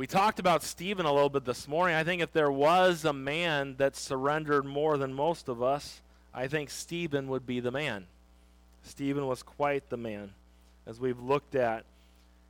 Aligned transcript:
We 0.00 0.06
talked 0.06 0.38
about 0.38 0.62
Stephen 0.62 1.04
a 1.04 1.12
little 1.12 1.28
bit 1.28 1.44
this 1.44 1.68
morning. 1.68 1.94
I 1.94 2.04
think 2.04 2.22
if 2.22 2.32
there 2.32 2.50
was 2.50 3.04
a 3.04 3.12
man 3.12 3.74
that 3.76 3.94
surrendered 3.94 4.64
more 4.64 4.96
than 4.96 5.12
most 5.12 5.46
of 5.46 5.62
us, 5.62 6.00
I 6.32 6.46
think 6.46 6.70
Stephen 6.70 7.28
would 7.28 7.46
be 7.46 7.60
the 7.60 7.70
man. 7.70 8.06
Stephen 8.82 9.26
was 9.26 9.42
quite 9.42 9.90
the 9.90 9.98
man, 9.98 10.30
as 10.86 10.98
we've 10.98 11.20
looked 11.20 11.54
at. 11.54 11.84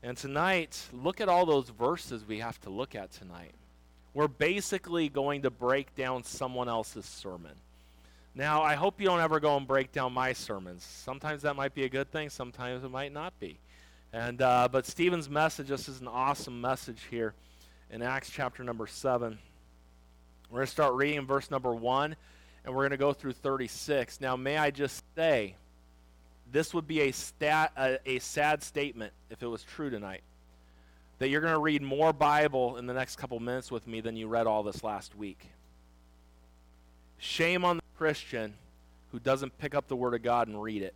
And 0.00 0.16
tonight, 0.16 0.80
look 0.92 1.20
at 1.20 1.28
all 1.28 1.44
those 1.44 1.70
verses 1.70 2.24
we 2.24 2.38
have 2.38 2.60
to 2.60 2.70
look 2.70 2.94
at 2.94 3.10
tonight. 3.10 3.50
We're 4.14 4.28
basically 4.28 5.08
going 5.08 5.42
to 5.42 5.50
break 5.50 5.96
down 5.96 6.22
someone 6.22 6.68
else's 6.68 7.04
sermon. 7.04 7.56
Now, 8.32 8.62
I 8.62 8.76
hope 8.76 9.00
you 9.00 9.08
don't 9.08 9.18
ever 9.18 9.40
go 9.40 9.56
and 9.56 9.66
break 9.66 9.90
down 9.90 10.12
my 10.12 10.34
sermons. 10.34 10.84
Sometimes 10.84 11.42
that 11.42 11.56
might 11.56 11.74
be 11.74 11.82
a 11.82 11.88
good 11.88 12.12
thing, 12.12 12.30
sometimes 12.30 12.84
it 12.84 12.92
might 12.92 13.12
not 13.12 13.40
be. 13.40 13.58
And 14.12 14.42
uh, 14.42 14.68
but 14.70 14.86
Stephen's 14.86 15.30
message, 15.30 15.68
this 15.68 15.88
is 15.88 16.00
an 16.00 16.08
awesome 16.08 16.60
message 16.60 17.02
here 17.10 17.34
in 17.90 18.02
Acts 18.02 18.28
chapter 18.28 18.64
number 18.64 18.86
seven. 18.88 19.38
We're 20.50 20.58
going 20.58 20.66
to 20.66 20.72
start 20.72 20.94
reading 20.94 21.26
verse 21.26 21.48
number 21.48 21.72
one, 21.72 22.16
and 22.64 22.74
we're 22.74 22.82
going 22.82 22.90
to 22.90 22.96
go 22.96 23.12
through 23.12 23.34
36. 23.34 24.20
Now, 24.20 24.34
may 24.34 24.58
I 24.58 24.72
just 24.72 25.04
say, 25.14 25.54
this 26.50 26.74
would 26.74 26.88
be 26.88 27.02
a 27.02 27.12
stat 27.12 27.70
a, 27.76 27.98
a 28.04 28.18
sad 28.18 28.64
statement 28.64 29.12
if 29.30 29.44
it 29.44 29.46
was 29.46 29.62
true 29.62 29.90
tonight. 29.90 30.22
That 31.20 31.28
you're 31.28 31.40
going 31.40 31.52
to 31.52 31.60
read 31.60 31.82
more 31.82 32.12
Bible 32.12 32.78
in 32.78 32.86
the 32.86 32.94
next 32.94 33.16
couple 33.16 33.38
minutes 33.38 33.70
with 33.70 33.86
me 33.86 34.00
than 34.00 34.16
you 34.16 34.26
read 34.26 34.48
all 34.48 34.64
this 34.64 34.82
last 34.82 35.14
week. 35.14 35.50
Shame 37.18 37.64
on 37.64 37.76
the 37.76 37.82
Christian 37.96 38.54
who 39.12 39.20
doesn't 39.20 39.56
pick 39.58 39.74
up 39.74 39.86
the 39.86 39.96
Word 39.96 40.14
of 40.14 40.22
God 40.22 40.48
and 40.48 40.60
read 40.60 40.82
it. 40.82 40.94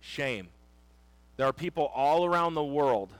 Shame. 0.00 0.48
There 1.40 1.48
are 1.48 1.54
people 1.54 1.90
all 1.94 2.26
around 2.26 2.52
the 2.52 2.62
world 2.62 3.14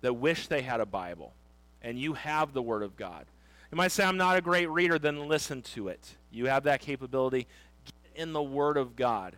that 0.00 0.14
wish 0.14 0.48
they 0.48 0.60
had 0.60 0.80
a 0.80 0.86
Bible, 0.86 1.32
and 1.80 1.96
you 1.96 2.14
have 2.14 2.52
the 2.52 2.60
Word 2.60 2.82
of 2.82 2.96
God. 2.96 3.26
You 3.70 3.76
might 3.76 3.92
say, 3.92 4.02
I'm 4.02 4.16
not 4.16 4.36
a 4.36 4.40
great 4.40 4.68
reader, 4.68 4.98
then 4.98 5.28
listen 5.28 5.62
to 5.62 5.86
it. 5.86 6.16
You 6.32 6.46
have 6.46 6.64
that 6.64 6.80
capability. 6.80 7.46
Get 7.84 8.22
in 8.22 8.32
the 8.32 8.42
Word 8.42 8.76
of 8.76 8.96
God. 8.96 9.36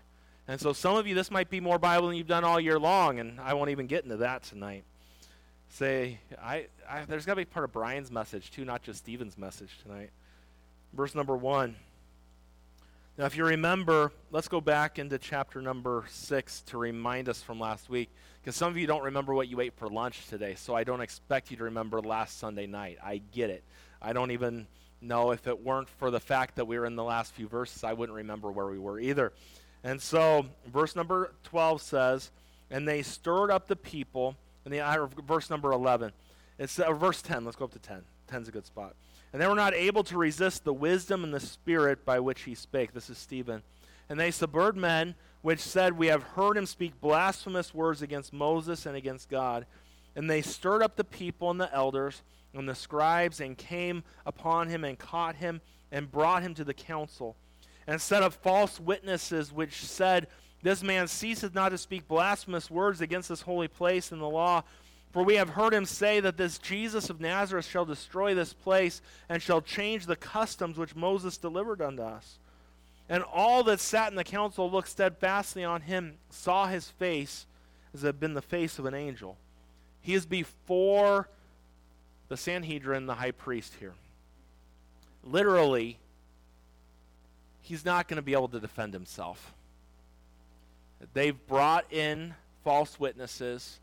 And 0.49 0.59
so, 0.59 0.73
some 0.73 0.97
of 0.97 1.07
you, 1.07 1.15
this 1.15 1.31
might 1.31 1.51
be 1.51 1.61
more 1.61 1.79
Bible 1.79 2.09
than 2.09 2.17
you've 2.17 2.27
done 2.27 2.43
all 2.43 2.59
year 2.59 2.79
long, 2.79 3.19
and 3.19 3.39
I 3.39 3.53
won't 3.53 3.69
even 3.69 3.87
get 3.87 4.03
into 4.05 4.17
that 4.17 4.45
tonight. 4.45 4.85
Say, 5.69 6.19
I, 6.43 6.69
I 6.89 7.05
there's 7.05 7.27
got 7.27 7.35
to 7.35 7.43
be 7.43 7.45
part 7.45 7.65
of 7.65 7.73
Brian's 7.73 8.11
message, 8.11 8.51
too, 8.51 8.65
not 8.65 8.83
just 8.83 9.01
Stephen's 9.01 9.37
message 9.37 9.79
tonight. 9.83 10.09
Verse 10.95 11.15
number 11.15 11.37
one. 11.37 11.77
Now, 13.19 13.27
if 13.27 13.37
you 13.37 13.45
remember, 13.45 14.11
let's 14.31 14.49
go 14.49 14.63
back 14.63 14.99
into 14.99 15.19
chapter 15.19 15.61
number 15.61 16.05
six 16.09 16.63
to 16.63 16.79
remind 16.79 17.29
us 17.29 17.43
from 17.43 17.61
last 17.61 17.91
week, 17.91 18.09
because 18.41 18.57
some 18.57 18.71
of 18.71 18.79
you 18.79 18.87
don't 18.87 19.03
remember 19.03 19.35
what 19.35 19.49
you 19.49 19.61
ate 19.61 19.75
for 19.75 19.87
lunch 19.89 20.27
today, 20.29 20.55
so 20.55 20.75
I 20.75 20.85
don't 20.85 21.03
expect 21.03 21.51
you 21.51 21.59
to 21.59 21.65
remember 21.65 22.01
last 22.01 22.39
Sunday 22.39 22.67
night. 22.67 22.97
I 23.05 23.21
get 23.33 23.51
it. 23.51 23.65
I 24.01 24.15
don't 24.15 24.31
even 24.31 24.67
know 25.03 25.33
if 25.33 25.47
it 25.47 25.63
weren't 25.63 25.91
for 25.91 26.11
the 26.11 26.21
fact 26.21 26.57
that 26.57 26.65
we 26.65 26.79
were 26.79 26.87
in 26.87 26.97
the 26.97 27.05
last 27.05 27.35
few 27.35 27.49
verses, 27.49 27.85
I 27.85 27.93
wouldn't 27.93 28.17
remember 28.17 28.51
where 28.51 28.69
we 28.69 28.79
were 28.79 28.99
either. 28.99 29.35
And 29.85 30.01
so, 30.01 30.47
verse 30.67 30.97
number 30.97 31.35
12 31.45 31.83
says, 31.83 32.31
And 32.71 32.89
they 32.89 33.03
stirred 33.03 33.51
up 33.51 33.69
the 33.69 33.77
people, 33.77 34.37
and 34.65 34.73
the 34.73 34.81
uh, 34.81 35.07
verse 35.27 35.51
number 35.51 35.71
11. 35.73 36.13
It's 36.59 36.79
uh, 36.79 36.91
verse 36.93 37.21
10. 37.21 37.45
Let's 37.45 37.59
go 37.59 37.67
up 37.67 37.73
to 37.73 37.79
10. 37.79 38.05
10's 38.31 38.49
a 38.49 38.53
good 38.53 38.65
spot. 38.65 38.95
And 39.33 39.41
they 39.41 39.47
were 39.47 39.55
not 39.55 39.75
able 39.75 40.05
to 40.05 40.19
resist 40.19 40.65
the 40.65 40.75
wisdom 40.75 41.25
and 41.25 41.33
the 41.33 41.41
spirit 41.41 42.05
by 42.05 42.21
which 42.21 42.43
he 42.43 42.55
spake. 42.55 42.93
This 42.93 43.09
is 43.09 43.19
Stephen. 43.19 43.63
And 44.09 44.21
they 44.21 44.31
subverted 44.31 44.81
men, 44.81 45.15
which 45.41 45.61
said, 45.61 45.97
We 45.97 46.09
have 46.09 46.23
heard 46.23 46.57
him 46.57 46.67
speak 46.67 47.01
blasphemous 47.01 47.73
words 47.73 48.03
against 48.03 48.33
Moses 48.33 48.85
and 48.85 48.95
against 48.95 49.31
God. 49.31 49.67
And 50.15 50.29
they 50.29 50.43
stirred 50.43 50.83
up 50.83 50.97
the 50.97 51.05
people 51.05 51.51
and 51.51 51.61
the 51.61 51.73
elders 51.75 52.23
and 52.55 52.69
the 52.69 52.75
scribes, 52.75 53.41
and 53.41 53.57
came 53.57 54.05
upon 54.27 54.69
him 54.69 54.85
and 54.85 54.99
caught 54.99 55.37
him 55.37 55.63
and 55.91 56.11
brought 56.11 56.43
him 56.43 56.53
to 56.55 56.65
the 56.65 56.75
council. 56.75 57.37
And 57.87 57.99
set 57.99 58.23
up 58.23 58.35
false 58.35 58.79
witnesses, 58.79 59.51
which 59.51 59.83
said, 59.85 60.27
This 60.63 60.83
man 60.83 61.09
ceaseth 61.09 61.55
not 61.55 61.71
to 61.71 61.79
speak 61.79 62.07
blasphemous 62.07 62.71
words 62.71 63.01
against 63.01 63.31
this 63.31 63.41
holy 63.41 63.69
place 63.69 64.13
and 64.13 64.21
the 64.21 64.29
law. 64.29 64.65
For 65.13 65.23
we 65.23 65.35
have 65.35 65.51
heard 65.51 65.75
him 65.75 65.85
say 65.85 66.21
that 66.21 66.39
this 66.39 66.59
Jesus 66.59 67.11
of 67.11 67.21
Nazareth 67.21 67.67
shall 67.67 67.85
destroy 67.85 68.35
this 68.35 68.55
place 68.55 69.03
and 69.29 69.43
shall 69.43 69.61
change 69.61 70.07
the 70.07 70.17
customs 70.17 70.79
which 70.79 70.97
Moses 70.97 71.37
delivered 71.37 71.83
unto 71.83 72.03
us. 72.03 72.39
And 73.11 73.23
all 73.23 73.63
that 73.65 73.79
sat 73.79 74.11
in 74.11 74.17
the 74.17 74.25
council 74.25 74.71
looked 74.71 74.89
steadfastly 74.89 75.65
on 75.65 75.83
him, 75.83 76.15
saw 76.31 76.67
his 76.67 76.89
face 76.89 77.47
as 77.93 78.03
it 78.03 78.07
had 78.07 78.21
been 78.21 78.33
the 78.33 78.41
face 78.41 78.79
of 78.79 78.87
an 78.87 78.95
angel. 78.95 79.37
He 80.01 80.15
is 80.15 80.25
before 80.25 81.29
the 82.29 82.37
Sanhedrin, 82.39 83.05
the 83.05 83.17
high 83.17 83.33
priest 83.33 83.75
here. 83.79 83.93
Literally, 85.23 85.99
he's 87.61 87.85
not 87.85 88.09
going 88.09 88.17
to 88.17 88.23
be 88.23 88.33
able 88.33 88.49
to 88.49 88.61
defend 88.61 88.95
himself. 88.95 89.53
They've 91.13 91.47
brought 91.47 91.93
in 91.93 92.35
false 92.65 92.99
witnesses 92.99 93.79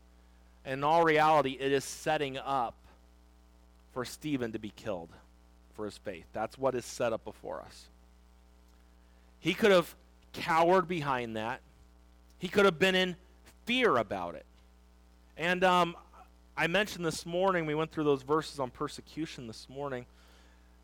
in 0.64 0.84
all 0.84 1.04
reality, 1.04 1.56
it 1.58 1.72
is 1.72 1.84
setting 1.84 2.38
up 2.38 2.74
for 3.92 4.04
Stephen 4.04 4.52
to 4.52 4.58
be 4.58 4.72
killed 4.76 5.10
for 5.74 5.84
his 5.84 5.98
faith. 5.98 6.26
That's 6.32 6.58
what 6.58 6.74
is 6.74 6.84
set 6.84 7.12
up 7.12 7.24
before 7.24 7.60
us. 7.60 7.86
He 9.40 9.54
could 9.54 9.70
have 9.70 9.94
cowered 10.32 10.86
behind 10.86 11.36
that, 11.36 11.60
he 12.38 12.48
could 12.48 12.64
have 12.64 12.78
been 12.78 12.94
in 12.94 13.16
fear 13.66 13.96
about 13.96 14.34
it. 14.34 14.46
And 15.36 15.64
um, 15.64 15.96
I 16.56 16.66
mentioned 16.66 17.04
this 17.04 17.24
morning, 17.24 17.66
we 17.66 17.74
went 17.74 17.90
through 17.90 18.04
those 18.04 18.22
verses 18.22 18.58
on 18.58 18.70
persecution 18.70 19.46
this 19.46 19.68
morning. 19.68 20.06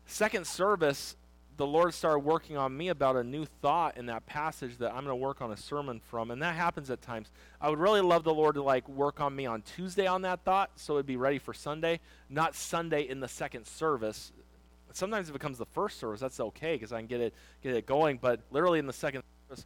Second 0.07 0.47
service, 0.47 1.15
the 1.57 1.65
Lord 1.65 1.93
started 1.93 2.19
working 2.19 2.55
on 2.55 2.77
me 2.77 2.89
about 2.89 3.15
a 3.15 3.23
new 3.23 3.45
thought 3.45 3.97
in 3.97 4.05
that 4.05 4.27
passage 4.27 4.77
that 4.77 4.89
I'm 4.93 5.03
going 5.03 5.07
to 5.07 5.15
work 5.15 5.41
on 5.41 5.51
a 5.51 5.57
sermon 5.57 5.99
from, 5.99 6.29
and 6.29 6.41
that 6.43 6.55
happens 6.55 6.91
at 6.91 7.01
times. 7.01 7.31
I 7.59 7.69
would 7.69 7.79
really 7.79 8.01
love 8.01 8.23
the 8.23 8.33
Lord 8.33 8.55
to 8.55 8.63
like 8.63 8.87
work 8.87 9.19
on 9.19 9.35
me 9.35 9.47
on 9.47 9.63
Tuesday 9.63 10.05
on 10.05 10.21
that 10.21 10.43
thought, 10.43 10.69
so 10.75 10.93
it'd 10.93 11.07
be 11.07 11.17
ready 11.17 11.39
for 11.39 11.53
Sunday, 11.53 11.99
not 12.29 12.55
Sunday 12.55 13.01
in 13.01 13.19
the 13.19 13.27
second 13.27 13.65
service. 13.65 14.31
Sometimes 14.93 15.29
it 15.29 15.33
becomes 15.33 15.57
the 15.57 15.65
first 15.65 15.99
service. 15.99 16.19
That's 16.21 16.39
okay 16.39 16.75
because 16.75 16.93
I 16.93 16.99
can 16.99 17.07
get 17.07 17.21
it 17.21 17.33
get 17.63 17.75
it 17.75 17.85
going, 17.85 18.19
but 18.21 18.39
literally 18.51 18.79
in 18.79 18.87
the 18.87 18.93
second 18.93 19.23
service. 19.49 19.65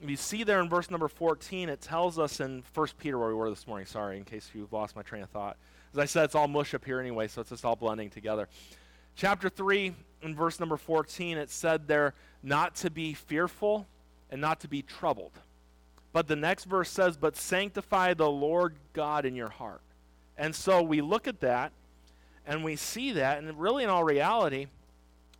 If 0.00 0.10
you 0.10 0.16
see 0.16 0.44
there 0.44 0.60
in 0.60 0.68
verse 0.68 0.90
number 0.90 1.08
14, 1.08 1.68
it 1.68 1.80
tells 1.80 2.18
us 2.18 2.40
in 2.40 2.62
1 2.74 2.88
Peter 2.98 3.18
where 3.18 3.28
we 3.28 3.34
were 3.34 3.50
this 3.50 3.66
morning. 3.66 3.86
Sorry, 3.86 4.18
in 4.18 4.24
case 4.24 4.50
you've 4.54 4.72
lost 4.72 4.94
my 4.94 5.02
train 5.02 5.22
of 5.22 5.30
thought. 5.30 5.56
As 5.92 5.98
I 5.98 6.04
said, 6.04 6.24
it's 6.24 6.34
all 6.34 6.48
mush 6.48 6.74
up 6.74 6.84
here 6.84 7.00
anyway, 7.00 7.28
so 7.28 7.40
it's 7.40 7.50
just 7.50 7.64
all 7.64 7.76
blending 7.76 8.10
together. 8.10 8.48
Chapter 9.16 9.48
3, 9.48 9.94
in 10.22 10.34
verse 10.34 10.58
number 10.58 10.76
14, 10.76 11.38
it 11.38 11.50
said 11.50 11.86
there 11.86 12.14
not 12.42 12.74
to 12.76 12.90
be 12.90 13.14
fearful 13.14 13.86
and 14.30 14.40
not 14.40 14.60
to 14.60 14.68
be 14.68 14.82
troubled. 14.82 15.32
But 16.12 16.26
the 16.28 16.36
next 16.36 16.64
verse 16.64 16.90
says, 16.90 17.16
But 17.16 17.36
sanctify 17.36 18.14
the 18.14 18.30
Lord 18.30 18.74
God 18.92 19.24
in 19.24 19.36
your 19.36 19.48
heart. 19.48 19.80
And 20.36 20.54
so 20.54 20.82
we 20.82 21.00
look 21.00 21.28
at 21.28 21.40
that 21.40 21.72
and 22.46 22.64
we 22.64 22.76
see 22.76 23.12
that, 23.12 23.38
and 23.38 23.58
really, 23.58 23.84
in 23.84 23.90
all 23.90 24.04
reality, 24.04 24.66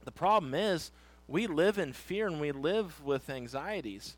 the 0.05 0.11
problem 0.11 0.55
is 0.55 0.91
we 1.29 1.47
live 1.47 1.79
in 1.79 1.93
fear 1.93 2.27
and 2.27 2.41
we 2.41 2.53
live 2.53 3.03
with 3.05 3.29
anxieties. 3.29 4.17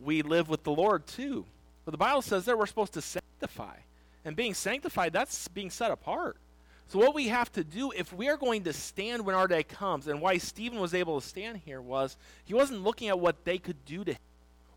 We 0.00 0.22
live 0.22 0.48
with 0.48 0.64
the 0.64 0.72
Lord 0.72 1.06
too. 1.06 1.44
But 1.84 1.92
the 1.92 1.98
Bible 1.98 2.22
says 2.22 2.44
that 2.44 2.58
we're 2.58 2.66
supposed 2.66 2.92
to 2.94 3.00
sanctify. 3.00 3.76
And 4.24 4.36
being 4.36 4.52
sanctified, 4.52 5.12
that's 5.12 5.48
being 5.48 5.70
set 5.70 5.90
apart. 5.90 6.36
So, 6.88 6.98
what 6.98 7.14
we 7.14 7.28
have 7.28 7.52
to 7.52 7.62
do, 7.62 7.92
if 7.94 8.14
we 8.14 8.28
are 8.30 8.38
going 8.38 8.64
to 8.64 8.72
stand 8.72 9.26
when 9.26 9.34
our 9.34 9.46
day 9.46 9.62
comes, 9.62 10.08
and 10.08 10.22
why 10.22 10.38
Stephen 10.38 10.80
was 10.80 10.94
able 10.94 11.20
to 11.20 11.26
stand 11.26 11.58
here 11.58 11.82
was 11.82 12.16
he 12.46 12.54
wasn't 12.54 12.82
looking 12.82 13.08
at 13.08 13.20
what 13.20 13.44
they 13.44 13.58
could 13.58 13.84
do 13.84 14.04
to 14.04 14.12
him 14.12 14.20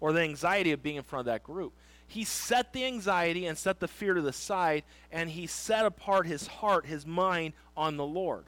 or 0.02 0.12
the 0.12 0.20
anxiety 0.20 0.74
of 0.74 0.84
being 0.84 0.98
in 0.98 1.04
front 1.04 1.22
of 1.22 1.26
that 1.28 1.42
group. 1.42 1.72
He 2.08 2.26
set 2.26 2.74
the 2.74 2.84
anxiety 2.84 3.46
and 3.46 3.58
set 3.58 3.80
the 3.80 3.88
fear 3.88 4.14
to 4.14 4.22
the 4.22 4.34
side, 4.34 4.84
and 5.10 5.30
he 5.30 5.48
set 5.48 5.86
apart 5.86 6.28
his 6.28 6.48
heart, 6.48 6.86
his 6.86 7.06
mind 7.06 7.54
on 7.78 7.96
the 7.96 8.06
Lord. 8.06 8.44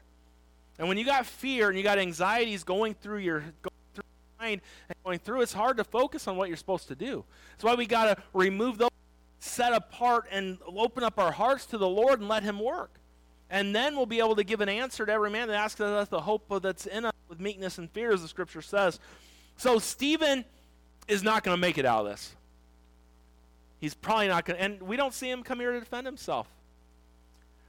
And 0.77 0.89
when 0.89 0.97
you 0.97 1.05
got 1.05 1.25
fear 1.25 1.69
and 1.69 1.77
you 1.77 1.83
got 1.83 1.97
anxieties 1.97 2.65
going 2.65 2.95
through 2.95 3.19
your, 3.19 3.39
going 3.39 3.83
through 3.93 4.03
your 4.03 4.45
mind 4.45 4.61
and 4.89 4.97
going 5.05 5.19
through, 5.19 5.41
it's 5.41 5.53
hard 5.53 5.77
to 5.77 5.85
focus 5.85 6.27
on 6.27 6.35
what 6.35 6.49
you're 6.49 6.57
supposed 6.57 6.89
to 6.89 6.95
do. 6.95 7.23
That's 7.51 7.63
why 7.63 7.75
we 7.75 7.85
got 7.85 8.17
to 8.17 8.23
remove 8.33 8.77
those, 8.77 8.89
set 9.39 9.71
apart, 9.71 10.25
and 10.29 10.57
open 10.67 11.03
up 11.03 11.17
our 11.17 11.31
hearts 11.31 11.65
to 11.67 11.77
the 11.77 11.87
Lord 11.87 12.19
and 12.19 12.27
let 12.27 12.43
Him 12.43 12.59
work. 12.59 12.99
And 13.53 13.75
then 13.75 13.95
we'll 13.95 14.07
be 14.07 14.17
able 14.17 14.35
to 14.37 14.43
give 14.43 14.61
an 14.61 14.67
answer 14.67 15.05
to 15.05 15.11
every 15.11 15.29
man 15.29 15.47
that 15.47 15.53
asks 15.53 15.79
us 15.79 16.07
the 16.07 16.19
hope 16.19 16.51
that's 16.63 16.87
in 16.87 17.05
us 17.05 17.13
with 17.29 17.39
meekness 17.39 17.77
and 17.77 17.87
fear, 17.91 18.11
as 18.11 18.23
the 18.23 18.27
scripture 18.27 18.63
says. 18.63 18.99
So 19.57 19.77
Stephen 19.77 20.43
is 21.07 21.21
not 21.21 21.43
going 21.43 21.55
to 21.55 21.61
make 21.61 21.77
it 21.77 21.85
out 21.85 22.03
of 22.03 22.11
this. 22.11 22.35
He's 23.79 23.93
probably 23.93 24.27
not 24.27 24.45
going 24.45 24.57
to, 24.57 24.63
and 24.63 24.81
we 24.81 24.97
don't 24.97 25.13
see 25.13 25.29
him 25.29 25.43
come 25.43 25.59
here 25.59 25.71
to 25.71 25.79
defend 25.79 26.07
himself. 26.07 26.47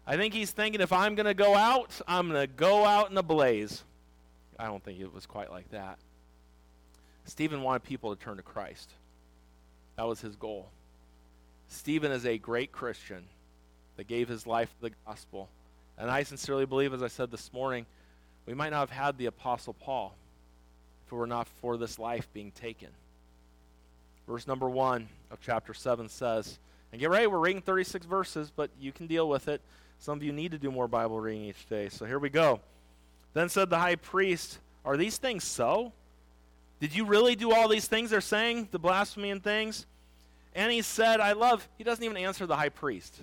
I 0.06 0.16
think 0.16 0.32
he's 0.32 0.52
thinking 0.52 0.80
if 0.80 0.90
I'm 0.90 1.16
going 1.16 1.26
to 1.26 1.34
go 1.34 1.54
out, 1.54 2.00
I'm 2.08 2.30
going 2.30 2.40
to 2.40 2.46
go 2.46 2.86
out 2.86 3.10
in 3.10 3.18
a 3.18 3.22
blaze. 3.22 3.84
I 4.58 4.64
don't 4.64 4.82
think 4.82 5.00
it 5.00 5.12
was 5.12 5.26
quite 5.26 5.50
like 5.50 5.70
that. 5.72 5.98
Stephen 7.26 7.60
wanted 7.60 7.82
people 7.82 8.16
to 8.16 8.22
turn 8.22 8.38
to 8.38 8.42
Christ. 8.42 8.90
That 9.96 10.06
was 10.06 10.22
his 10.22 10.34
goal. 10.34 10.70
Stephen 11.68 12.10
is 12.10 12.24
a 12.24 12.38
great 12.38 12.72
Christian 12.72 13.24
that 13.98 14.06
gave 14.06 14.28
his 14.28 14.46
life 14.46 14.70
to 14.76 14.88
the 14.88 14.94
gospel. 15.06 15.50
And 15.98 16.10
I 16.10 16.22
sincerely 16.22 16.66
believe, 16.66 16.92
as 16.92 17.02
I 17.02 17.08
said 17.08 17.30
this 17.30 17.52
morning, 17.52 17.86
we 18.46 18.54
might 18.54 18.70
not 18.70 18.80
have 18.80 18.90
had 18.90 19.18
the 19.18 19.26
Apostle 19.26 19.74
Paul 19.74 20.14
if 21.06 21.12
it 21.12 21.14
were 21.14 21.26
not 21.26 21.48
for 21.60 21.76
this 21.76 21.98
life 21.98 22.28
being 22.32 22.50
taken. 22.50 22.88
Verse 24.26 24.46
number 24.46 24.68
1 24.68 25.08
of 25.30 25.38
chapter 25.40 25.74
7 25.74 26.08
says, 26.08 26.58
and 26.94 27.00
get 27.00 27.10
ready, 27.10 27.26
we're 27.26 27.40
reading 27.40 27.60
36 27.60 28.06
verses, 28.06 28.52
but 28.54 28.70
you 28.80 28.92
can 28.92 29.08
deal 29.08 29.28
with 29.28 29.48
it. 29.48 29.60
Some 29.98 30.16
of 30.16 30.22
you 30.22 30.32
need 30.32 30.52
to 30.52 30.58
do 30.58 30.70
more 30.70 30.86
Bible 30.86 31.18
reading 31.18 31.46
each 31.46 31.68
day. 31.68 31.88
So 31.88 32.04
here 32.04 32.20
we 32.20 32.30
go. 32.30 32.60
Then 33.32 33.48
said 33.48 33.68
the 33.68 33.80
high 33.80 33.96
priest, 33.96 34.60
Are 34.84 34.96
these 34.96 35.16
things 35.16 35.42
so? 35.42 35.92
Did 36.78 36.94
you 36.94 37.04
really 37.04 37.34
do 37.34 37.52
all 37.52 37.66
these 37.66 37.88
things 37.88 38.10
they're 38.10 38.20
saying, 38.20 38.68
the 38.70 38.78
blasphemy 38.78 39.30
and 39.30 39.42
things? 39.42 39.86
And 40.54 40.70
he 40.70 40.82
said, 40.82 41.18
I 41.18 41.32
love, 41.32 41.68
he 41.78 41.82
doesn't 41.82 42.04
even 42.04 42.16
answer 42.16 42.46
the 42.46 42.54
high 42.54 42.68
priest. 42.68 43.22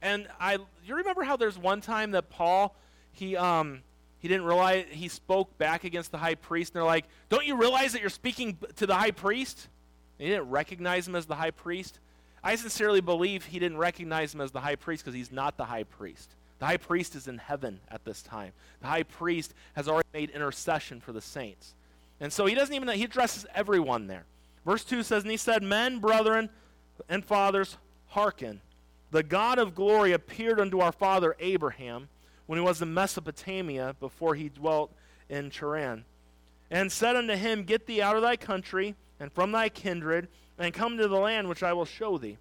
And 0.00 0.28
I, 0.40 0.58
you 0.84 0.94
remember 0.94 1.22
how 1.22 1.36
there's 1.36 1.58
one 1.58 1.80
time 1.80 2.12
that 2.12 2.30
Paul, 2.30 2.76
he, 3.12 3.36
um, 3.36 3.82
he 4.18 4.28
didn't 4.28 4.44
realize, 4.44 4.86
he 4.90 5.08
spoke 5.08 5.56
back 5.58 5.84
against 5.84 6.12
the 6.12 6.18
high 6.18 6.34
priest, 6.34 6.72
and 6.72 6.76
they're 6.76 6.84
like, 6.84 7.06
Don't 7.28 7.46
you 7.46 7.56
realize 7.56 7.92
that 7.92 8.00
you're 8.00 8.10
speaking 8.10 8.58
to 8.76 8.86
the 8.86 8.94
high 8.94 9.10
priest? 9.10 9.68
And 10.18 10.26
he 10.26 10.34
didn't 10.34 10.50
recognize 10.50 11.06
him 11.06 11.14
as 11.14 11.26
the 11.26 11.36
high 11.36 11.50
priest. 11.50 11.98
I 12.42 12.56
sincerely 12.56 13.00
believe 13.00 13.44
he 13.44 13.58
didn't 13.58 13.78
recognize 13.78 14.34
him 14.34 14.40
as 14.40 14.52
the 14.52 14.60
high 14.60 14.76
priest 14.76 15.04
because 15.04 15.14
he's 15.14 15.32
not 15.32 15.56
the 15.56 15.64
high 15.64 15.84
priest. 15.84 16.34
The 16.58 16.66
high 16.66 16.76
priest 16.76 17.14
is 17.14 17.28
in 17.28 17.38
heaven 17.38 17.80
at 17.88 18.04
this 18.04 18.22
time. 18.22 18.52
The 18.80 18.88
high 18.88 19.04
priest 19.04 19.54
has 19.74 19.88
already 19.88 20.08
made 20.12 20.30
intercession 20.30 21.00
for 21.00 21.12
the 21.12 21.20
saints. 21.20 21.74
And 22.20 22.32
so 22.32 22.46
he 22.46 22.54
doesn't 22.54 22.74
even, 22.74 22.88
he 22.88 23.04
addresses 23.04 23.46
everyone 23.54 24.06
there. 24.08 24.24
Verse 24.64 24.84
2 24.84 25.02
says, 25.02 25.22
And 25.22 25.30
he 25.30 25.36
said, 25.36 25.62
Men, 25.62 25.98
brethren, 25.98 26.50
and 27.08 27.24
fathers, 27.24 27.76
hearken. 28.08 28.60
The 29.10 29.22
God 29.22 29.58
of 29.58 29.74
glory 29.74 30.12
appeared 30.12 30.60
unto 30.60 30.80
our 30.80 30.92
father 30.92 31.34
Abraham 31.40 32.08
when 32.46 32.58
he 32.58 32.64
was 32.64 32.82
in 32.82 32.92
Mesopotamia 32.92 33.96
before 34.00 34.34
he 34.34 34.48
dwelt 34.48 34.92
in 35.28 35.50
Charan, 35.50 36.04
and 36.70 36.90
said 36.90 37.16
unto 37.16 37.34
him, 37.34 37.64
Get 37.64 37.86
thee 37.86 38.02
out 38.02 38.16
of 38.16 38.22
thy 38.22 38.36
country 38.36 38.94
and 39.20 39.32
from 39.32 39.52
thy 39.52 39.68
kindred 39.68 40.28
and 40.58 40.74
come 40.74 40.96
to 40.96 41.08
the 41.08 41.18
land 41.18 41.48
which 41.48 41.62
I 41.62 41.72
will 41.72 41.84
show 41.84 42.18
thee. 42.18 42.38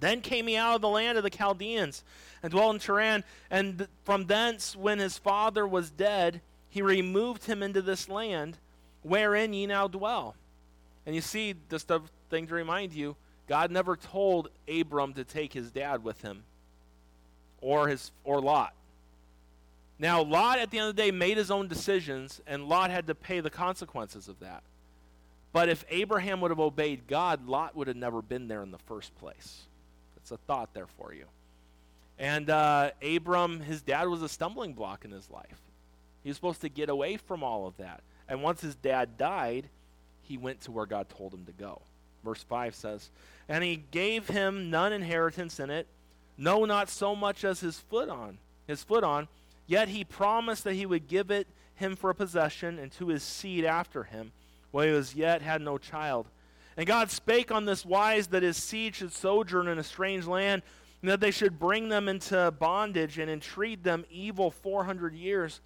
Then 0.00 0.20
came 0.20 0.46
he 0.46 0.56
out 0.56 0.76
of 0.76 0.80
the 0.80 0.88
land 0.88 1.18
of 1.18 1.24
the 1.24 1.30
Chaldeans 1.30 2.04
and 2.42 2.50
dwelt 2.50 2.74
in 2.74 2.80
Charan, 2.80 3.24
and 3.50 3.88
from 4.04 4.26
thence, 4.26 4.76
when 4.76 4.98
his 4.98 5.18
father 5.18 5.66
was 5.66 5.90
dead, 5.90 6.40
he 6.68 6.82
removed 6.82 7.44
him 7.44 7.62
into 7.62 7.80
this 7.80 8.08
land 8.08 8.58
wherein 9.02 9.52
ye 9.52 9.66
now 9.66 9.86
dwell. 9.86 10.34
And 11.06 11.14
you 11.14 11.20
see, 11.20 11.54
just 11.70 11.90
a 11.90 12.02
thing 12.30 12.46
to 12.48 12.54
remind 12.54 12.92
you, 12.92 13.16
God 13.46 13.70
never 13.70 13.96
told 13.96 14.48
Abram 14.68 15.14
to 15.14 15.24
take 15.24 15.52
his 15.52 15.70
dad 15.70 16.02
with 16.02 16.22
him 16.22 16.44
or 17.60 17.88
his 17.88 18.10
or 18.24 18.40
Lot. 18.40 18.74
Now, 19.98 20.22
Lot 20.22 20.58
at 20.58 20.70
the 20.70 20.78
end 20.78 20.88
of 20.88 20.96
the 20.96 21.02
day 21.02 21.10
made 21.10 21.36
his 21.36 21.50
own 21.50 21.68
decisions, 21.68 22.40
and 22.46 22.68
Lot 22.68 22.90
had 22.90 23.06
to 23.06 23.14
pay 23.14 23.40
the 23.40 23.50
consequences 23.50 24.28
of 24.28 24.40
that. 24.40 24.62
But 25.52 25.68
if 25.68 25.84
Abraham 25.88 26.40
would 26.40 26.50
have 26.50 26.58
obeyed 26.58 27.06
God, 27.06 27.46
Lot 27.46 27.76
would 27.76 27.86
have 27.86 27.96
never 27.96 28.20
been 28.20 28.48
there 28.48 28.62
in 28.62 28.72
the 28.72 28.78
first 28.78 29.14
place. 29.16 29.62
That's 30.16 30.32
a 30.32 30.36
thought 30.36 30.74
there 30.74 30.88
for 30.98 31.14
you. 31.14 31.26
And 32.18 32.50
uh, 32.50 32.90
Abram, 33.02 33.60
his 33.60 33.82
dad 33.82 34.08
was 34.08 34.22
a 34.22 34.28
stumbling 34.28 34.72
block 34.72 35.04
in 35.04 35.10
his 35.10 35.30
life. 35.30 35.60
He 36.22 36.30
was 36.30 36.36
supposed 36.36 36.60
to 36.62 36.68
get 36.68 36.88
away 36.88 37.16
from 37.16 37.42
all 37.42 37.66
of 37.66 37.76
that. 37.76 38.02
And 38.28 38.42
once 38.42 38.62
his 38.62 38.74
dad 38.74 39.16
died, 39.16 39.68
he 40.22 40.38
went 40.38 40.62
to 40.62 40.72
where 40.72 40.86
God 40.86 41.08
told 41.08 41.32
him 41.32 41.44
to 41.44 41.52
go. 41.52 41.82
Verse 42.24 42.42
5 42.42 42.74
says, 42.74 43.10
And 43.48 43.62
he 43.62 43.84
gave 43.90 44.28
him 44.28 44.70
none 44.70 44.92
inheritance 44.92 45.60
in 45.60 45.70
it, 45.70 45.86
no, 46.36 46.64
not 46.64 46.88
so 46.88 47.14
much 47.14 47.44
as 47.44 47.60
his 47.60 47.78
foot 47.78 48.08
on, 48.08 48.38
his 48.66 48.82
foot 48.82 49.04
on, 49.04 49.28
yet 49.66 49.88
he 49.88 50.02
promised 50.04 50.64
that 50.64 50.74
he 50.74 50.86
would 50.86 51.06
give 51.06 51.30
it 51.30 51.46
him 51.76 51.96
for 51.96 52.10
a 52.10 52.14
possession 52.14 52.78
and 52.78 52.90
to 52.92 53.08
his 53.08 53.22
seed 53.22 53.64
after 53.64 54.04
him 54.04 54.32
while 54.70 54.86
he 54.86 54.92
was 54.92 55.14
yet 55.14 55.42
had 55.42 55.60
no 55.60 55.78
child. 55.78 56.26
And 56.76 56.86
God 56.86 57.10
spake 57.10 57.52
on 57.52 57.64
this 57.64 57.86
wise 57.86 58.28
that 58.28 58.42
his 58.42 58.56
seed 58.56 58.96
should 58.96 59.12
sojourn 59.12 59.68
in 59.68 59.78
a 59.78 59.84
strange 59.84 60.26
land, 60.26 60.62
and 61.00 61.10
that 61.10 61.20
they 61.20 61.30
should 61.30 61.60
bring 61.60 61.88
them 61.88 62.08
into 62.08 62.52
bondage 62.58 63.18
and 63.18 63.30
entreat 63.30 63.84
them 63.84 64.04
evil 64.10 64.50
four 64.50 64.84
hundred 64.84 65.14
years. 65.14 65.60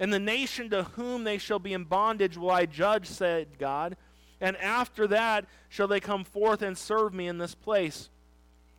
And 0.00 0.12
the 0.12 0.18
nation 0.18 0.70
to 0.70 0.84
whom 0.84 1.24
they 1.24 1.36
shall 1.38 1.58
be 1.58 1.74
in 1.74 1.84
bondage 1.84 2.36
will 2.36 2.50
I 2.50 2.64
judge, 2.66 3.06
said 3.06 3.58
God. 3.58 3.96
And 4.44 4.58
after 4.58 5.06
that 5.06 5.46
shall 5.70 5.88
they 5.88 6.00
come 6.00 6.22
forth 6.22 6.60
and 6.60 6.76
serve 6.76 7.14
me 7.14 7.28
in 7.28 7.38
this 7.38 7.54
place. 7.54 8.10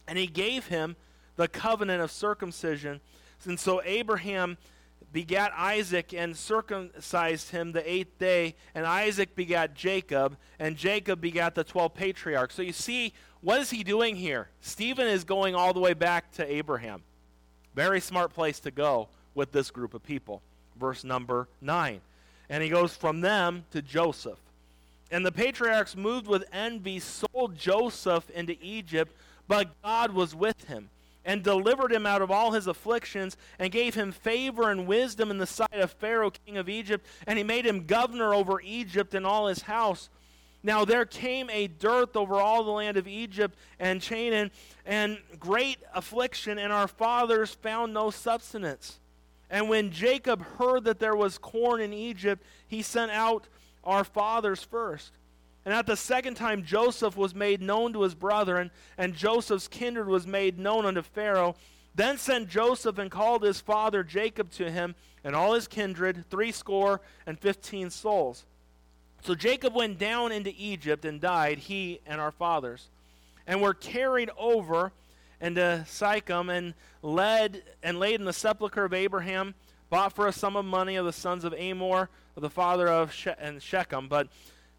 And 0.08 0.16
he 0.16 0.28
gave 0.28 0.68
him 0.68 0.96
the 1.38 1.48
covenant 1.48 2.04
of 2.04 2.12
circumcision. 2.12 3.02
And 3.46 3.60
so 3.60 3.82
Abraham 3.84 4.60
begat 5.12 5.52
Isaac 5.58 6.14
and 6.14 6.38
circumcised 6.38 7.50
him 7.50 7.72
the 7.72 7.92
eighth 7.92 8.20
day, 8.20 8.54
and 8.76 8.86
Isaac 8.86 9.36
begat 9.36 9.74
Jacob, 9.74 10.38
and 10.60 10.78
Jacob 10.78 11.20
begat 11.20 11.56
the 11.56 11.64
twelve 11.64 11.96
patriarchs. 11.96 12.54
So 12.54 12.62
you 12.62 12.72
see, 12.72 13.12
what 13.42 13.60
is 13.60 13.72
he 13.72 13.84
doing 13.84 14.16
here? 14.16 14.50
Stephen 14.62 15.08
is 15.08 15.24
going 15.24 15.56
all 15.56 15.74
the 15.74 15.80
way 15.80 15.96
back 15.96 16.32
to 16.34 16.46
Abraham. 16.46 17.02
Very 17.74 18.02
smart 18.02 18.36
place 18.36 18.60
to 18.60 18.72
go 18.72 19.08
with 19.34 19.52
this 19.52 19.72
group 19.72 19.96
of 19.96 20.04
people. 20.04 20.44
Verse 20.80 21.04
number 21.04 21.48
9. 21.60 22.02
And 22.50 22.62
he 22.62 22.70
goes 22.70 22.96
from 22.96 23.22
them 23.22 23.66
to 23.72 23.82
Joseph. 23.82 24.38
And 25.12 25.26
the 25.26 25.32
patriarchs 25.32 25.96
moved 25.96 26.28
with 26.28 26.46
envy, 26.52 27.00
sold 27.00 27.58
Joseph 27.58 28.30
into 28.32 28.58
Egypt, 28.62 29.16
but 29.48 29.82
God 29.84 30.14
was 30.14 30.34
with 30.34 30.66
him 30.66 30.90
and 31.24 31.44
delivered 31.44 31.92
him 31.92 32.06
out 32.06 32.22
of 32.22 32.30
all 32.30 32.52
his 32.52 32.68
afflictions, 32.68 33.36
and 33.58 33.72
gave 33.72 33.96
him 33.96 34.12
favor 34.12 34.70
and 34.70 34.86
wisdom 34.86 35.32
in 35.32 35.40
the 35.40 35.48
sight 35.48 35.74
of 35.74 35.92
Pharaoh, 35.92 36.30
king 36.30 36.56
of 36.56 36.70
Egypt, 36.70 37.04
and 37.26 37.38
he 37.40 37.44
made 37.44 37.66
him 37.66 37.88
governor 37.88 38.36
over 38.36 38.62
Egypt 38.62 39.16
and 39.16 39.26
all 39.26 39.48
his 39.48 39.64
house. 39.64 40.10
Now 40.62 40.86
there 40.86 41.06
came 41.06 41.50
a 41.50 41.68
dearth 41.68 42.16
over 42.16 42.36
all 42.36 42.64
the 42.64 42.72
land 42.72 42.98
of 42.98 43.08
Egypt 43.08 43.58
and 43.80 44.02
Canaan, 44.02 44.52
and 44.86 45.18
great 45.40 45.80
affliction, 45.96 46.60
and 46.60 46.72
our 46.72 46.88
fathers 46.88 47.56
found 47.56 47.92
no 47.92 48.12
substance. 48.12 49.00
And 49.50 49.68
when 49.68 49.92
Jacob 49.92 50.44
heard 50.58 50.84
that 50.84 51.00
there 51.00 51.16
was 51.16 51.40
corn 51.40 51.82
in 51.82 51.94
Egypt, 51.94 52.44
he 52.68 52.84
sent 52.84 53.12
out 53.12 53.48
our 53.86 54.04
fathers 54.04 54.64
first. 54.64 55.12
And 55.66 55.74
at 55.74 55.88
the 55.88 55.96
second 55.96 56.36
time, 56.36 56.64
Joseph 56.64 57.18
was 57.18 57.34
made 57.34 57.62
known 57.62 57.94
to 57.94 58.04
his 58.04 58.14
brethren, 58.14 58.72
and 58.98 59.16
Joseph's 59.16 59.68
kindred 59.68 60.08
was 60.08 60.28
made 60.28 60.60
known 60.60 60.86
unto 60.86 61.02
Pharaoh. 61.02 61.56
Then 61.96 62.18
sent 62.18 62.50
Joseph 62.50 62.98
and 62.98 63.10
called 63.10 63.42
his 63.42 63.62
father 63.62 64.04
Jacob 64.04 64.52
to 64.52 64.70
him, 64.70 64.96
and 65.24 65.36
all 65.36 65.54
his 65.54 65.68
kindred, 65.68 66.26
threescore 66.30 67.02
and 67.26 67.40
fifteen 67.40 67.90
souls. 67.90 68.46
So 69.24 69.34
Jacob 69.34 69.74
went 69.74 69.98
down 69.98 70.32
into 70.32 70.54
Egypt 70.56 71.04
and 71.04 71.20
died, 71.20 71.58
he 71.58 72.00
and 72.06 72.22
our 72.22 72.32
fathers, 72.32 72.90
and 73.48 73.60
were 73.60 73.74
carried 73.74 74.30
over 74.38 74.92
into 75.42 75.84
Sychem 75.88 76.56
and 76.56 76.76
led 77.02 77.64
and 77.82 77.98
laid 77.98 78.20
in 78.20 78.26
the 78.26 78.34
sepulchre 78.34 78.86
of 78.86 78.94
Abraham, 78.94 79.56
bought 79.90 80.14
for 80.14 80.28
a 80.28 80.32
sum 80.32 80.56
of 80.56 80.66
money 80.66 80.96
of 80.96 81.06
the 81.06 81.14
sons 81.14 81.44
of 81.44 81.54
Amor, 81.54 82.10
of 82.36 82.42
the 82.42 82.50
father 82.50 82.88
of 82.88 83.14
she- 83.14 83.30
and 83.38 83.62
Shechem. 83.62 84.08
But 84.08 84.28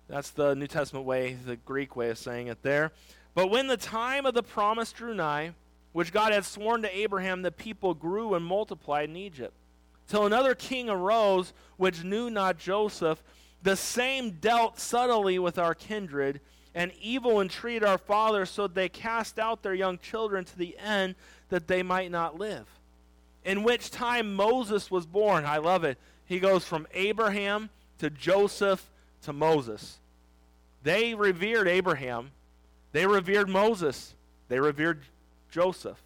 that's 0.09 0.31
the 0.31 0.55
New 0.55 0.67
Testament 0.67 1.07
way, 1.07 1.35
the 1.35 1.57
Greek 1.57 1.97
way 1.97 2.11
of 2.11 2.19
saying 2.19 2.49
it 2.49 2.63
there. 2.63 2.93
But 3.35 3.49
when 3.49 3.67
the 3.67 3.77
time 3.77 4.25
of 4.27 4.35
the 4.35 4.43
promise 4.43 4.93
drew 4.93 5.15
nigh, 5.15 5.53
which 5.93 6.13
God 6.13 6.33
had 6.33 6.45
sworn 6.45 6.83
to 6.83 6.97
Abraham, 6.97 7.43
the 7.43 7.51
people 7.51 7.95
grew 7.95 8.35
and 8.35 8.45
multiplied 8.45 9.09
in 9.09 9.17
Egypt. 9.17 9.55
Till 10.09 10.27
another 10.27 10.55
king 10.55 10.89
arose, 10.89 11.53
which 11.77 12.05
knew 12.05 12.31
not 12.31 12.59
Joseph. 12.59 13.23
The 13.63 13.77
same 13.77 14.31
dealt 14.33 14.79
subtly 14.79 15.39
with 15.39 15.59
our 15.59 15.75
kindred, 15.75 16.41
and 16.75 16.93
evil 17.01 17.41
entreated 17.41 17.85
our 17.85 17.99
fathers, 17.99 18.51
so 18.51 18.67
they 18.69 18.89
cast 18.89 19.39
out 19.39 19.63
their 19.63 19.75
young 19.75 19.99
children 19.99 20.45
to 20.45 20.59
the 20.59 20.77
end 20.79 21.15
that 21.49 21.67
they 21.67 21.83
might 21.83 22.11
not 22.11 22.39
live. 22.39 22.67
In 23.47 23.63
which 23.63 23.91
time 23.91 24.35
Moses 24.35 24.91
was 24.91 25.07
born. 25.07 25.47
I 25.47 25.59
love 25.59 25.85
it. 25.85 25.97
He 26.27 26.41
goes 26.41 26.65
from 26.65 26.87
Abraham 26.93 27.71
to 27.99 28.11
Joseph 28.11 28.91
to 29.23 29.33
Moses. 29.33 29.99
They 30.83 31.15
revered 31.15 31.69
Abraham. 31.69 32.33
They 32.91 33.07
revered 33.07 33.49
Moses. 33.49 34.15
They 34.49 34.59
revered 34.59 35.03
Joseph. 35.51 36.03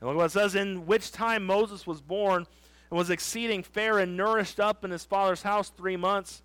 And 0.00 0.08
look 0.08 0.16
what 0.16 0.26
it 0.26 0.32
says 0.32 0.54
in 0.54 0.86
which 0.86 1.12
time 1.12 1.44
Moses 1.44 1.86
was 1.86 2.00
born 2.00 2.46
and 2.90 2.98
was 2.98 3.10
exceeding 3.10 3.62
fair 3.62 3.98
and 3.98 4.16
nourished 4.16 4.58
up 4.58 4.84
in 4.84 4.90
his 4.90 5.04
father's 5.04 5.42
house 5.42 5.68
three 5.68 5.96
months. 5.96 6.42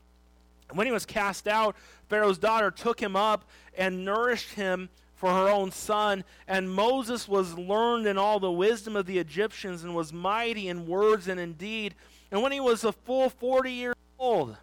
And 0.67 0.77
when 0.77 0.85
he 0.85 0.93
was 0.93 1.05
cast 1.05 1.47
out, 1.47 1.75
Pharaoh's 2.09 2.37
daughter 2.37 2.71
took 2.71 2.99
him 3.01 3.15
up 3.15 3.45
and 3.77 4.03
nourished 4.03 4.53
him 4.53 4.89
for 5.19 5.29
her 5.29 5.49
own 5.49 5.69
son. 5.69 6.23
And 6.47 6.71
Moses 6.71 7.27
was 7.27 7.57
learned 7.57 8.07
in 8.07 8.17
all 8.17 8.39
the 8.39 8.49
wisdom 8.49 8.95
of 8.95 9.05
the 9.05 9.19
Egyptians 9.19 9.83
and 9.83 9.93
was 9.93 10.13
mighty 10.13 10.69
in 10.69 10.87
words 10.87 11.27
and 11.27 11.39
in 11.39 11.53
deed. 11.53 11.93
And 12.31 12.41
when 12.41 12.53
he 12.53 12.61
was 12.61 12.85
a 12.85 12.93
full 12.93 13.29
40 13.29 13.69
years 13.69 13.95
old, 14.17 14.55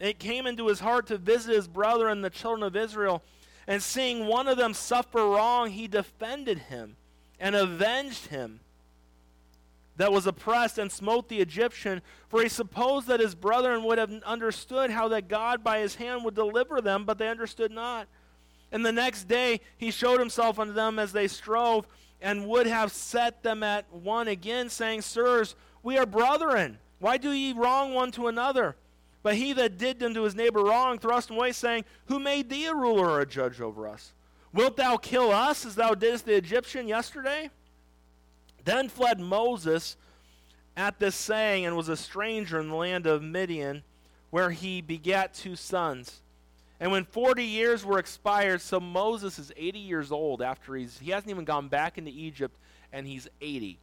it 0.00 0.18
came 0.18 0.48
into 0.48 0.66
his 0.66 0.80
heart 0.80 1.06
to 1.06 1.16
visit 1.16 1.54
his 1.54 1.68
brother 1.68 2.08
and 2.08 2.24
the 2.24 2.30
children 2.30 2.64
of 2.64 2.74
Israel. 2.74 3.22
And 3.68 3.80
seeing 3.80 4.26
one 4.26 4.48
of 4.48 4.58
them 4.58 4.74
suffer 4.74 5.24
wrong, 5.24 5.70
he 5.70 5.86
defended 5.86 6.58
him 6.58 6.96
and 7.38 7.54
avenged 7.54 8.26
him 8.26 8.58
that 9.96 10.10
was 10.10 10.26
oppressed 10.26 10.76
and 10.76 10.90
smote 10.90 11.28
the 11.28 11.40
Egyptian, 11.40 12.02
for 12.28 12.42
he 12.42 12.48
supposed 12.48 13.06
that 13.06 13.20
his 13.20 13.36
brethren 13.36 13.84
would 13.84 13.98
have 13.98 14.10
understood 14.24 14.90
how 14.90 15.06
that 15.06 15.28
God 15.28 15.62
by 15.62 15.78
his 15.78 15.94
hand 15.94 16.24
would 16.24 16.34
deliver 16.34 16.80
them, 16.80 17.04
but 17.04 17.16
they 17.16 17.28
understood 17.28 17.70
not. 17.70 18.08
And 18.74 18.84
the 18.84 18.90
next 18.90 19.28
day 19.28 19.60
he 19.76 19.92
showed 19.92 20.18
himself 20.18 20.58
unto 20.58 20.72
them 20.72 20.98
as 20.98 21.12
they 21.12 21.28
strove, 21.28 21.86
and 22.20 22.48
would 22.48 22.66
have 22.66 22.90
set 22.90 23.44
them 23.44 23.62
at 23.62 23.86
one 23.92 24.26
again, 24.26 24.68
saying, 24.68 25.02
Sirs, 25.02 25.54
we 25.84 25.96
are 25.96 26.04
brethren. 26.04 26.78
Why 26.98 27.16
do 27.16 27.30
ye 27.30 27.52
wrong 27.52 27.94
one 27.94 28.10
to 28.12 28.26
another? 28.26 28.74
But 29.22 29.36
he 29.36 29.52
that 29.52 29.78
did 29.78 30.02
unto 30.02 30.22
his 30.22 30.34
neighbor 30.34 30.64
wrong 30.64 30.98
thrust 30.98 31.30
him 31.30 31.36
away, 31.36 31.52
saying, 31.52 31.84
Who 32.06 32.18
made 32.18 32.50
thee 32.50 32.66
a 32.66 32.74
ruler 32.74 33.10
or 33.10 33.20
a 33.20 33.26
judge 33.26 33.60
over 33.60 33.86
us? 33.86 34.12
Wilt 34.52 34.76
thou 34.76 34.96
kill 34.96 35.30
us 35.30 35.64
as 35.64 35.76
thou 35.76 35.94
didst 35.94 36.26
the 36.26 36.34
Egyptian 36.34 36.88
yesterday? 36.88 37.50
Then 38.64 38.88
fled 38.88 39.20
Moses 39.20 39.96
at 40.76 40.98
this 40.98 41.14
saying 41.14 41.64
and 41.64 41.76
was 41.76 41.88
a 41.88 41.96
stranger 41.96 42.58
in 42.58 42.70
the 42.70 42.74
land 42.74 43.06
of 43.06 43.22
Midian, 43.22 43.84
where 44.30 44.50
he 44.50 44.80
begat 44.80 45.32
two 45.32 45.54
sons. 45.54 46.22
And 46.84 46.92
when 46.92 47.06
40 47.06 47.42
years 47.42 47.82
were 47.82 47.98
expired, 47.98 48.60
so 48.60 48.78
Moses 48.78 49.38
is 49.38 49.50
80 49.56 49.78
years 49.78 50.12
old 50.12 50.42
after 50.42 50.74
he's, 50.74 50.98
he 50.98 51.12
hasn't 51.12 51.30
even 51.30 51.46
gone 51.46 51.68
back 51.68 51.96
into 51.96 52.10
Egypt, 52.10 52.54
and 52.92 53.06
he's 53.06 53.26
80. 53.40 53.78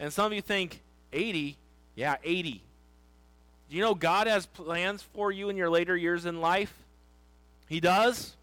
And 0.00 0.10
some 0.10 0.24
of 0.24 0.32
you 0.32 0.40
think, 0.40 0.80
80? 1.12 1.58
Yeah, 1.96 2.16
80. 2.24 2.62
Do 3.68 3.76
you 3.76 3.82
know 3.82 3.94
God 3.94 4.26
has 4.26 4.46
plans 4.46 5.02
for 5.02 5.30
you 5.30 5.50
in 5.50 5.58
your 5.58 5.68
later 5.68 5.94
years 5.98 6.24
in 6.24 6.40
life? 6.40 6.72
He 7.68 7.78
does. 7.78 8.34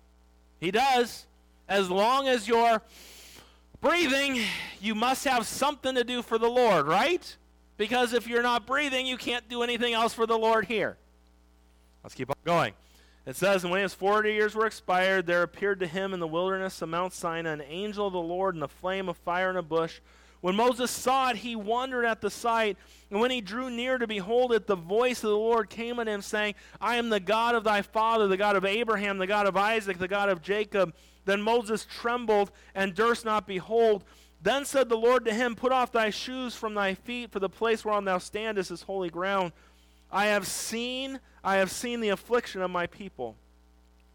He 0.60 0.70
does. 0.70 1.25
As 1.67 1.89
long 1.89 2.27
as 2.27 2.48
you're 2.48 2.84
breathing, 3.82 4.39
you 4.79 4.93
must 4.93 5.25
have 5.25 5.48
something 5.48 5.96
to 5.96 6.03
do 6.03 6.22
for 6.22 6.38
the 6.38 6.50
Lord, 6.50 6.86
right? 6.86 7.36
Because 7.77 8.13
if 8.13 8.27
you're 8.27 8.43
not 8.43 8.67
breathing, 8.67 9.08
you 9.08 9.17
can't 9.17 9.50
do 9.50 9.63
anything 9.63 9.96
else 9.96 10.13
for 10.13 10.27
the 10.27 10.38
Lord 10.38 10.65
here. 10.65 10.98
Let's 12.03 12.13
keep 12.13 12.29
on 12.29 12.36
going. 12.46 12.74
It 13.25 13.36
says, 13.36 13.63
And 13.63 13.72
when 13.72 13.82
his 13.82 13.94
forty 13.94 14.34
years 14.34 14.53
were 14.53 14.65
expired, 14.65 15.25
there 15.25 15.44
appeared 15.44 15.80
to 15.80 15.88
him 15.88 16.13
in 16.13 16.20
the 16.20 16.27
wilderness 16.27 16.82
of 16.82 16.89
Mount 16.89 17.13
Sinai 17.13 17.51
an 17.51 17.62
angel 17.62 18.08
of 18.08 18.13
the 18.13 18.20
Lord 18.20 18.56
in 18.56 18.63
a 18.63 18.68
flame 18.68 19.08
of 19.08 19.18
fire 19.18 19.50
in 19.50 19.56
a 19.56 19.62
bush. 19.62 20.01
When 20.42 20.58
Moses 20.58 20.92
saw 20.92 21.30
it, 21.30 21.38
he 21.38 21.56
wondered 21.56 22.03
at 22.03 22.20
the 22.20 22.30
sight. 22.30 22.75
And 23.10 23.22
when 23.22 23.32
he 23.32 23.39
drew 23.39 23.70
near 23.70 23.98
to 23.98 24.08
behold 24.08 24.51
it, 24.51 24.68
the 24.68 24.75
voice 24.75 25.24
of 25.24 25.30
the 25.30 25.38
Lord 25.38 25.70
came 25.70 26.00
unto 26.00 26.12
him, 26.12 26.22
saying, 26.22 26.56
I 26.82 26.98
am 26.98 27.08
the 27.08 27.22
God 27.22 27.56
of 27.56 27.63
thy 27.63 27.82
father, 27.82 28.27
the 28.27 28.36
God 28.36 28.58
of 28.58 28.65
Abraham, 28.65 29.20
the 29.20 29.27
God 29.27 29.48
of 29.48 29.56
Isaac, 29.56 30.00
the 30.00 30.08
God 30.10 30.27
of 30.27 30.42
Jacob. 30.42 30.94
Then 31.24 31.42
Moses 31.42 31.88
trembled 31.89 32.51
and 32.75 32.94
durst 32.94 33.24
not 33.24 33.48
behold. 33.48 34.03
Then 34.42 34.65
said 34.65 34.89
the 34.89 34.98
Lord 34.98 35.24
to 35.24 35.34
him, 35.34 35.56
Put 35.56 35.72
off 35.72 35.94
thy 35.94 36.10
shoes 36.10 36.56
from 36.56 36.74
thy 36.74 36.94
feet, 36.94 37.32
for 37.32 37.39
the 37.39 37.48
place 37.48 37.86
whereon 37.86 38.03
thou 38.03 38.18
standest 38.18 38.70
is 38.70 38.82
holy 38.82 39.10
ground. 39.10 39.53
I 40.12 40.25
have 40.25 40.46
seen, 40.46 41.22
I 41.44 41.56
have 41.56 41.72
seen 41.72 42.00
the 42.00 42.10
affliction 42.10 42.62
of 42.62 42.72
my 42.72 42.88
people, 42.88 43.36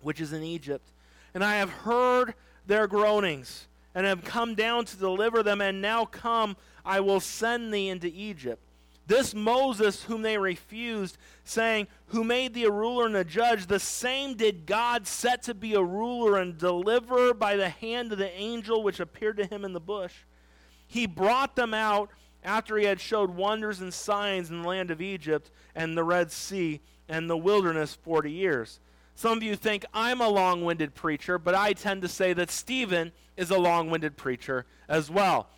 which 0.01 0.21
is 0.21 0.33
in 0.33 0.43
Egypt, 0.43 0.91
and 1.35 1.45
I 1.45 1.57
have 1.57 1.71
heard 1.71 2.35
their 2.67 2.87
groanings, 2.87 3.67
and 3.95 4.07
have 4.07 4.25
come 4.25 4.55
down 4.55 4.85
to 4.87 4.97
deliver 4.97 5.43
them, 5.43 5.61
and 5.61 5.83
now 5.83 6.05
come, 6.05 6.57
I 6.85 7.01
will 7.01 7.21
send 7.21 7.73
thee 7.73 7.89
into 7.89 8.07
Egypt. 8.09 8.63
This 9.07 9.35
Moses, 9.35 10.05
whom 10.05 10.21
they 10.21 10.37
refused, 10.37 11.17
saying, 11.43 11.89
Who 12.09 12.23
made 12.23 12.53
thee 12.53 12.65
a 12.65 12.71
ruler 12.71 13.07
and 13.07 13.17
a 13.17 13.25
judge, 13.25 13.67
the 13.67 13.81
same 13.81 14.35
did 14.35 14.67
God 14.67 15.07
set 15.07 15.43
to 15.45 15.55
be 15.55 15.75
a 15.75 15.83
ruler 15.83 16.39
and 16.39 16.59
deliver 16.59 17.33
by 17.33 17.57
the 17.57 17.71
hand 17.71 18.13
of 18.13 18.19
the 18.19 18.31
angel 18.39 18.83
which 18.83 19.01
appeared 19.01 19.39
to 19.39 19.47
him 19.47 19.65
in 19.65 19.73
the 19.73 19.81
bush. 19.81 20.13
He 20.87 21.07
brought 21.07 21.57
them 21.57 21.73
out 21.73 22.11
after 22.45 22.77
he 22.77 22.85
had 22.85 23.01
showed 23.01 23.31
wonders 23.31 23.81
and 23.81 23.93
signs 23.93 24.51
in 24.51 24.63
the 24.63 24.69
land 24.69 24.91
of 24.91 25.01
Egypt 25.01 25.51
and 25.75 25.97
the 25.97 26.05
Red 26.05 26.31
Sea 26.31 26.81
and 27.09 27.29
the 27.29 27.37
wilderness 27.37 27.95
40 28.03 28.31
years. 28.31 28.81
Some 29.15 29.37
of 29.37 29.43
you 29.43 29.57
think 29.57 29.85
I'm 29.93 30.21
a 30.21 30.29
long 30.29 30.65
winded 30.65 30.95
preacher, 30.95 31.39
but 31.39 31.55
I 31.55 31.73
tend 31.73 32.03
to 32.03 32.09
say 32.09 32.33
that 32.35 32.51
Stephen 32.51 33.13
is 33.37 33.51
a 33.51 33.59
long 33.59 33.91
winded 33.91 34.17
preacher 34.17 34.65
as 34.89 35.11
well. 35.11 35.49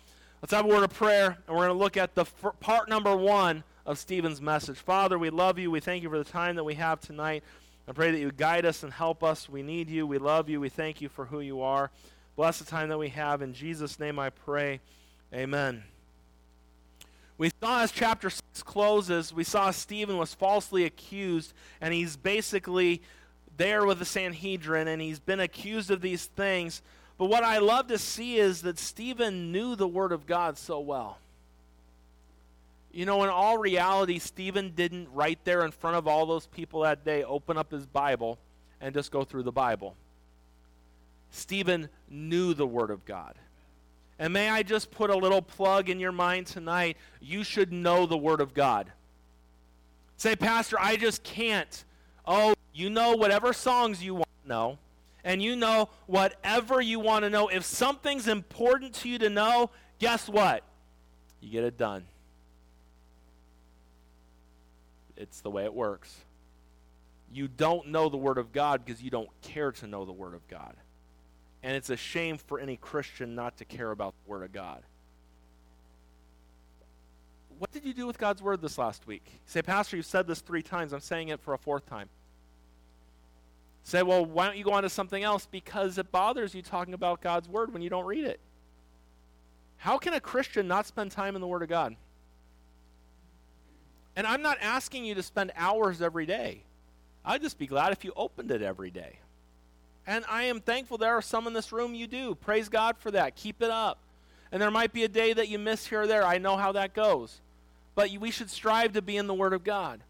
Let's 0.41 0.53
have 0.53 0.65
a 0.65 0.67
word 0.67 0.83
of 0.83 0.93
prayer, 0.93 1.37
and 1.47 1.55
we're 1.55 1.67
going 1.67 1.77
to 1.77 1.83
look 1.83 1.97
at 1.97 2.15
the 2.15 2.21
f- 2.21 2.59
part 2.59 2.89
number 2.89 3.15
one 3.15 3.63
of 3.85 3.99
Stephen's 3.99 4.41
message. 4.41 4.77
Father, 4.77 5.19
we 5.19 5.29
love 5.29 5.59
you. 5.59 5.69
We 5.69 5.79
thank 5.79 6.01
you 6.01 6.09
for 6.09 6.17
the 6.17 6.23
time 6.23 6.55
that 6.55 6.63
we 6.63 6.73
have 6.75 6.99
tonight. 6.99 7.43
I 7.87 7.91
pray 7.91 8.11
that 8.11 8.19
you 8.19 8.31
guide 8.31 8.65
us 8.65 8.83
and 8.83 8.91
help 8.91 9.23
us. 9.23 9.47
We 9.49 9.61
need 9.61 9.89
you. 9.89 10.07
We 10.07 10.17
love 10.17 10.49
you. 10.49 10.59
We 10.59 10.69
thank 10.69 11.01
you 11.01 11.09
for 11.09 11.25
who 11.25 11.41
you 11.41 11.61
are. 11.61 11.91
Bless 12.35 12.59
the 12.59 12.65
time 12.65 12.89
that 12.89 12.97
we 12.97 13.09
have. 13.09 13.41
In 13.41 13.53
Jesus' 13.53 13.99
name 13.99 14.17
I 14.17 14.29
pray. 14.29 14.79
Amen. 15.33 15.83
We 17.41 17.49
saw 17.59 17.81
as 17.81 17.91
chapter 17.91 18.29
6 18.29 18.61
closes, 18.61 19.33
we 19.33 19.43
saw 19.43 19.71
Stephen 19.71 20.15
was 20.17 20.31
falsely 20.31 20.85
accused, 20.85 21.53
and 21.81 21.91
he's 21.91 22.15
basically 22.15 23.01
there 23.57 23.83
with 23.83 23.97
the 23.97 24.05
Sanhedrin, 24.05 24.87
and 24.87 25.01
he's 25.01 25.19
been 25.19 25.39
accused 25.39 25.89
of 25.89 26.01
these 26.01 26.25
things. 26.25 26.83
But 27.17 27.31
what 27.31 27.43
I 27.43 27.57
love 27.57 27.87
to 27.87 27.97
see 27.97 28.37
is 28.37 28.61
that 28.61 28.77
Stephen 28.77 29.51
knew 29.51 29.75
the 29.75 29.87
Word 29.87 30.11
of 30.11 30.27
God 30.27 30.55
so 30.55 30.81
well. 30.81 31.17
You 32.91 33.07
know, 33.07 33.23
in 33.23 33.29
all 33.31 33.57
reality, 33.57 34.19
Stephen 34.19 34.73
didn't 34.75 35.09
right 35.11 35.39
there 35.43 35.65
in 35.65 35.71
front 35.71 35.97
of 35.97 36.07
all 36.07 36.27
those 36.27 36.45
people 36.45 36.81
that 36.81 37.03
day 37.03 37.23
open 37.23 37.57
up 37.57 37.71
his 37.71 37.87
Bible 37.87 38.37
and 38.79 38.93
just 38.93 39.11
go 39.11 39.23
through 39.23 39.43
the 39.43 39.51
Bible. 39.51 39.95
Stephen 41.31 41.89
knew 42.07 42.53
the 42.53 42.67
Word 42.67 42.91
of 42.91 43.03
God. 43.03 43.33
And 44.21 44.33
may 44.33 44.49
I 44.49 44.61
just 44.61 44.91
put 44.91 45.09
a 45.09 45.17
little 45.17 45.41
plug 45.41 45.89
in 45.89 45.99
your 45.99 46.11
mind 46.11 46.45
tonight? 46.45 46.95
You 47.19 47.43
should 47.43 47.73
know 47.73 48.05
the 48.05 48.15
Word 48.15 48.39
of 48.39 48.53
God. 48.53 48.91
Say, 50.15 50.35
Pastor, 50.35 50.77
I 50.79 50.95
just 50.95 51.23
can't. 51.23 51.83
Oh, 52.27 52.53
you 52.71 52.91
know 52.91 53.15
whatever 53.15 53.51
songs 53.51 54.03
you 54.03 54.13
want 54.13 54.29
to 54.43 54.47
know 54.47 54.77
and 55.23 55.41
you 55.41 55.55
know 55.55 55.89
whatever 56.05 56.79
you 56.79 56.99
want 56.99 57.23
to 57.23 57.31
know. 57.31 57.47
If 57.47 57.65
something's 57.65 58.27
important 58.27 58.93
to 58.97 59.09
you 59.09 59.17
to 59.17 59.29
know, 59.31 59.71
guess 59.97 60.29
what? 60.29 60.61
You 61.39 61.49
get 61.49 61.63
it 61.63 61.79
done. 61.79 62.05
It's 65.17 65.41
the 65.41 65.49
way 65.49 65.63
it 65.63 65.73
works. 65.73 66.15
You 67.33 67.47
don't 67.47 67.87
know 67.87 68.07
the 68.07 68.17
Word 68.17 68.37
of 68.37 68.51
God 68.51 68.85
because 68.85 69.01
you 69.01 69.09
don't 69.09 69.29
care 69.41 69.71
to 69.71 69.87
know 69.87 70.05
the 70.05 70.13
Word 70.13 70.35
of 70.35 70.47
God. 70.47 70.75
And 71.63 71.75
it's 71.75 71.89
a 71.89 71.97
shame 71.97 72.37
for 72.37 72.59
any 72.59 72.75
Christian 72.75 73.35
not 73.35 73.57
to 73.57 73.65
care 73.65 73.91
about 73.91 74.15
the 74.23 74.31
Word 74.31 74.43
of 74.43 74.51
God. 74.51 74.83
What 77.59 77.71
did 77.71 77.85
you 77.85 77.93
do 77.93 78.07
with 78.07 78.17
God's 78.17 78.41
Word 78.41 78.61
this 78.61 78.79
last 78.79 79.05
week? 79.05 79.21
You 79.25 79.39
say, 79.45 79.61
Pastor, 79.61 79.95
you've 79.95 80.07
said 80.07 80.25
this 80.25 80.41
three 80.41 80.63
times. 80.63 80.93
I'm 80.93 80.99
saying 80.99 81.27
it 81.27 81.39
for 81.39 81.53
a 81.53 81.59
fourth 81.59 81.85
time. 81.85 82.09
Say, 83.83 84.01
well, 84.01 84.25
why 84.25 84.47
don't 84.47 84.57
you 84.57 84.63
go 84.63 84.73
on 84.73 84.83
to 84.83 84.89
something 84.89 85.21
else? 85.21 85.47
Because 85.49 85.97
it 85.97 86.11
bothers 86.11 86.55
you 86.55 86.63
talking 86.63 86.95
about 86.95 87.21
God's 87.21 87.47
Word 87.47 87.71
when 87.73 87.83
you 87.83 87.89
don't 87.89 88.05
read 88.05 88.25
it. 88.25 88.39
How 89.77 89.97
can 89.97 90.13
a 90.13 90.19
Christian 90.19 90.67
not 90.67 90.87
spend 90.87 91.11
time 91.11 91.35
in 91.35 91.41
the 91.41 91.47
Word 91.47 91.63
of 91.63 91.69
God? 91.69 91.95
And 94.15 94.27
I'm 94.27 94.41
not 94.41 94.57
asking 94.61 95.05
you 95.05 95.15
to 95.15 95.23
spend 95.23 95.51
hours 95.55 96.01
every 96.01 96.25
day. 96.25 96.63
I'd 97.23 97.41
just 97.41 97.57
be 97.57 97.67
glad 97.67 97.91
if 97.91 98.03
you 98.03 98.11
opened 98.15 98.51
it 98.51 98.61
every 98.61 98.91
day. 98.91 99.19
And 100.07 100.25
I 100.29 100.43
am 100.43 100.59
thankful 100.59 100.97
there 100.97 101.15
are 101.15 101.21
some 101.21 101.47
in 101.47 101.53
this 101.53 101.71
room 101.71 101.93
you 101.93 102.07
do. 102.07 102.35
Praise 102.35 102.69
God 102.69 102.97
for 102.97 103.11
that. 103.11 103.35
Keep 103.35 103.61
it 103.61 103.69
up. 103.69 103.99
And 104.51 104.61
there 104.61 104.71
might 104.71 104.93
be 104.93 105.03
a 105.03 105.07
day 105.07 105.33
that 105.33 105.47
you 105.47 105.59
miss 105.59 105.87
here 105.87 106.01
or 106.01 106.07
there. 106.07 106.25
I 106.25 106.37
know 106.37 106.57
how 106.57 106.71
that 106.73 106.93
goes. 106.93 107.39
But 107.95 108.11
we 108.11 108.31
should 108.31 108.49
strive 108.49 108.93
to 108.93 109.01
be 109.01 109.17
in 109.17 109.27
the 109.27 109.33
Word 109.33 109.53
of 109.53 109.63
God. 109.63 110.01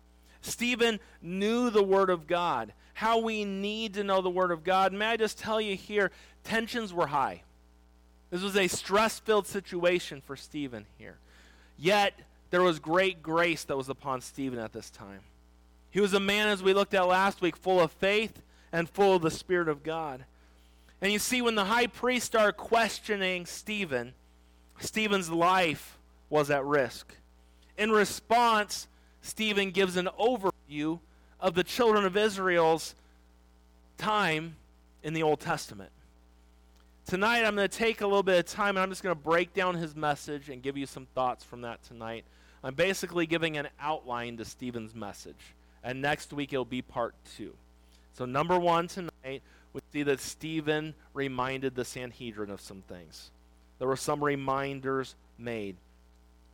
Stephen 0.42 1.00
knew 1.22 1.70
the 1.70 1.84
Word 1.84 2.10
of 2.10 2.26
God 2.28 2.74
how 3.02 3.18
we 3.18 3.46
need 3.46 3.96
to 3.96 4.04
know 4.04 4.22
the 4.22 4.30
Word 4.30 4.52
of 4.52 4.64
God. 4.64 4.94
May 4.94 5.08
I 5.08 5.18
just 5.18 5.40
tell 5.40 5.60
you 5.60 5.76
here, 5.76 6.12
tensions 6.44 6.94
were 6.94 7.08
high. 7.08 7.42
This 8.30 8.44
was 8.44 8.56
a 8.56 8.68
stress 8.68 9.18
filled 9.18 9.48
situation 9.48 10.22
for 10.22 10.36
Stephen 10.36 10.86
here. 11.00 11.16
Yet, 11.80 12.14
there 12.52 12.62
was 12.62 12.78
great 12.78 13.24
grace 13.24 13.64
that 13.64 13.76
was 13.76 13.90
upon 13.90 14.22
Stephen 14.22 14.60
at 14.60 14.72
this 14.72 14.92
time. 14.92 15.22
He 15.90 16.00
was 16.00 16.14
a 16.14 16.20
man, 16.20 16.48
as 16.48 16.62
we 16.62 16.76
looked 16.76 16.94
at 16.94 17.08
last 17.08 17.42
week, 17.42 17.58
full 17.58 17.80
of 17.80 17.92
faith 17.92 18.40
and 18.72 18.90
full 18.90 19.16
of 19.16 19.22
the 19.22 19.32
Spirit 19.32 19.68
of 19.68 19.84
God. 19.84 20.26
And 21.02 21.12
you 21.12 21.20
see, 21.20 21.42
when 21.42 21.56
the 21.56 21.66
high 21.66 21.88
priest 21.88 22.28
started 22.28 22.54
questioning 22.54 23.46
Stephen, 23.46 24.14
Stephen's 24.80 25.30
life 25.30 25.98
was 26.30 26.50
at 26.50 26.64
risk. 26.64 27.16
In 27.78 27.92
response, 27.92 28.88
Stephen 29.22 29.72
gives 29.72 29.98
an 29.98 30.10
overview 30.20 31.00
of 31.40 31.56
the 31.56 31.64
children 31.64 32.06
of 32.06 32.16
Israel's 32.16 32.96
time 33.98 34.56
in 35.04 35.14
the 35.14 35.24
Old 35.24 35.40
Testament. 35.40 35.92
Tonight, 37.08 37.44
I'm 37.44 37.56
going 37.56 37.68
to 37.68 37.78
take 37.78 38.02
a 38.02 38.08
little 38.08 38.24
bit 38.24 38.40
of 38.40 38.46
time 38.46 38.78
and 38.78 38.80
I'm 38.80 38.90
just 38.90 39.04
going 39.04 39.16
to 39.16 39.22
break 39.22 39.54
down 39.54 39.76
his 39.76 39.96
message 39.96 40.50
and 40.50 40.62
give 40.62 40.78
you 40.78 40.86
some 40.86 41.08
thoughts 41.14 41.44
from 41.44 41.62
that 41.62 41.84
tonight. 41.84 42.24
I'm 42.64 42.76
basically 42.76 43.26
giving 43.26 43.58
an 43.58 43.68
outline 43.80 44.38
to 44.38 44.46
Stephen's 44.46 44.94
message. 44.94 45.56
And 45.84 46.02
next 46.02 46.32
week, 46.32 46.54
it'll 46.54 46.64
be 46.64 46.84
part 46.84 47.16
two. 47.36 47.54
So, 48.14 48.26
number 48.26 48.60
one 48.60 48.88
tonight, 48.88 49.42
we 49.74 49.82
see 49.94 50.04
that 50.04 50.20
Stephen 50.20 50.94
reminded 51.14 51.76
the 51.76 51.86
Sanhedrin 51.86 52.50
of 52.50 52.62
some 52.62 52.82
things. 52.82 53.32
there 53.80 53.88
were 53.88 53.96
some 53.96 54.24
reminders 54.24 55.16
made. 55.38 55.78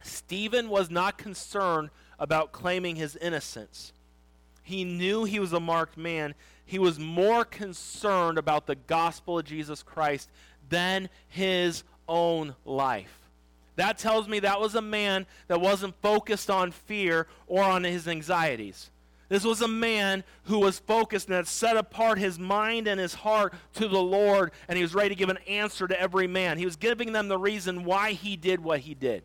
Stephen 0.02 0.70
was 0.70 0.90
not 0.90 1.18
concerned 1.18 1.90
about 2.20 2.52
claiming 2.52 2.96
his 2.96 3.16
innocence. 3.18 3.92
He 4.64 4.84
knew 4.84 5.24
he 5.24 5.40
was 5.40 5.54
a 5.54 5.60
marked 5.60 5.98
man. 5.98 6.36
He 6.66 6.80
was 6.80 7.00
more 7.00 7.44
concerned 7.44 8.38
about 8.38 8.68
the 8.68 8.76
gospel 8.76 9.40
of 9.40 9.46
Jesus 9.46 9.82
Christ 9.82 10.30
than 10.70 11.10
his 11.28 11.84
own 12.08 12.56
life. 12.66 13.28
That 13.78 13.98
tells 13.98 14.28
me 14.28 14.40
that 14.40 14.60
was 14.60 14.76
a 14.76 14.82
man 14.82 15.26
that 15.48 15.62
wasn't 15.62 15.96
focused 16.02 16.50
on 16.50 16.72
fear 16.72 17.28
or 17.48 17.64
on 17.64 17.84
his 17.84 18.08
anxieties. 18.08 18.90
This 19.29 19.43
was 19.43 19.62
a 19.62 19.67
man 19.67 20.24
who 20.43 20.60
was 20.60 20.79
focused 20.79 21.27
and 21.27 21.36
had 21.36 21.48
set 21.48 21.75
apart 21.75 22.17
his 22.17 22.39
mind 22.39 22.88
and 22.88 23.00
his 23.00 23.13
heart 23.13 23.53
to 23.74 23.88
the 23.88 24.01
Lord, 24.01 24.51
and 24.67 24.77
he 24.77 24.84
was 24.84 24.96
ready 24.96 25.10
to 25.10 25.15
give 25.15 25.29
an 25.29 25.39
answer 25.48 25.88
to 25.88 26.00
every 26.00 26.27
man. 26.27 26.57
He 26.57 26.65
was 26.65 26.77
giving 26.77 27.12
them 27.12 27.27
the 27.27 27.38
reason 27.38 27.84
why 27.84 28.13
he 28.13 28.38
did 28.38 28.63
what 28.63 28.81
he 28.81 28.93
did. 28.93 29.24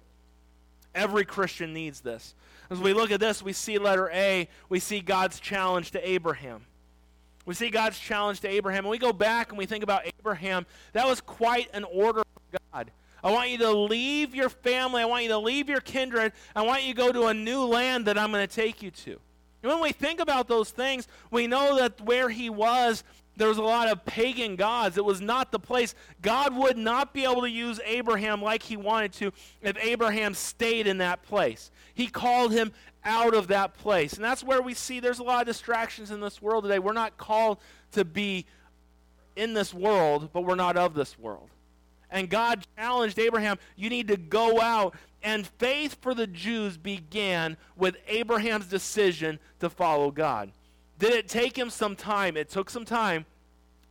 Every 0.95 1.25
Christian 1.25 1.73
needs 1.73 2.01
this. 2.01 2.35
As 2.69 2.79
we 2.79 2.93
look 2.93 3.11
at 3.11 3.21
this, 3.21 3.43
we 3.43 3.53
see 3.53 3.79
letter 3.79 4.11
A, 4.11 4.49
we 4.69 4.81
see 4.81 5.01
God's 5.01 5.39
challenge 5.39 5.93
to 5.93 6.09
Abraham. 6.09 6.63
We 7.45 7.55
see 7.55 7.71
God's 7.71 7.99
challenge 7.99 8.41
to 8.41 8.49
Abraham. 8.49 8.85
And 8.85 8.91
we 8.91 8.99
go 8.99 9.13
back 9.13 9.51
and 9.51 9.59
we 9.59 9.67
think 9.67 9.83
about 9.83 10.03
Abraham, 10.19 10.67
that 10.93 11.07
was 11.07 11.21
quite 11.21 11.69
an 11.73 11.85
order 11.85 12.23
from 12.23 12.61
God. 12.73 12.91
I 13.25 13.31
want 13.31 13.51
you 13.51 13.59
to 13.59 13.71
leave 13.71 14.35
your 14.35 14.49
family. 14.49 15.03
I 15.03 15.05
want 15.05 15.23
you 15.23 15.29
to 15.31 15.39
leave 15.39 15.69
your 15.69 15.81
kindred. 15.81 16.33
I 16.57 16.63
want 16.63 16.83
you 16.83 16.93
to 16.93 16.97
go 16.97 17.13
to 17.13 17.27
a 17.27 17.35
new 17.35 17.65
land 17.65 18.07
that 18.07 18.19
I'm 18.19 18.33
going 18.33 18.47
to 18.47 18.53
take 18.53 18.83
you 18.83 18.91
to. 18.91 19.19
And 19.63 19.71
when 19.71 19.81
we 19.81 19.93
think 19.93 20.21
about 20.21 20.49
those 20.49 20.71
things, 20.71 21.07
we 21.31 21.47
know 21.47 21.77
that 21.77 22.01
where 22.01 22.29
he 22.29 22.51
was, 22.51 23.05
there 23.37 23.49
was 23.49 23.59
a 23.59 23.63
lot 23.63 23.89
of 23.89 24.05
pagan 24.05 24.57
gods. 24.57 24.99
It 24.99 25.05
was 25.05 25.21
not 25.21 25.53
the 25.53 25.59
place. 25.59 25.95
God 26.21 26.55
would 26.57 26.77
not 26.77 27.15
be 27.15 27.25
able 27.25 27.43
to 27.43 27.51
use 27.51 27.81
Abraham 27.85 28.43
like 28.43 28.63
he 28.63 28.77
wanted 28.77 29.13
to 29.15 29.33
if 29.63 29.77
Abraham 29.83 30.35
stayed 30.35 30.87
in 30.87 30.99
that 30.99 31.23
place. 31.23 31.71
He 31.95 32.09
called 32.09 32.53
him 32.53 32.73
out 33.05 33.35
of 33.35 33.49
that 33.49 33.75
place. 33.79 34.15
And 34.15 34.25
that's 34.25 34.45
where 34.45 34.61
we 34.61 34.75
see 34.75 35.01
there's 35.01 35.19
a 35.19 35.25
lot 35.25 35.41
of 35.41 35.47
distractions 35.47 36.11
in 36.11 36.21
this 36.21 36.43
world 36.43 36.65
today. 36.65 36.79
We're 36.79 36.93
not 36.93 37.17
called 37.17 37.59
to 37.93 38.05
be 38.05 38.47
in 39.35 39.55
this 39.55 39.73
world, 39.73 40.31
but 40.33 40.43
we're 40.43 40.55
not 40.55 40.77
of 40.77 40.95
this 40.95 41.19
world. 41.19 41.49
And 42.13 42.29
God 42.29 42.65
challenged 42.77 43.19
Abraham, 43.19 43.59
you 43.75 43.91
need 43.91 44.07
to 44.09 44.17
go 44.17 44.61
out. 44.61 44.95
And 45.23 45.47
faith 45.47 45.97
for 46.01 46.15
the 46.15 46.27
Jews 46.27 46.77
began 46.77 47.57
with 47.75 47.97
Abraham's 48.07 48.67
decision 48.67 49.41
to 49.61 49.71
follow 49.71 50.11
God. 50.11 50.53
Did 50.99 51.15
it 51.15 51.27
take 51.27 51.57
him 51.57 51.71
some 51.71 51.97
time? 51.97 52.37
It 52.37 52.51
took 52.51 52.71
some 52.71 52.85
time, 52.85 53.25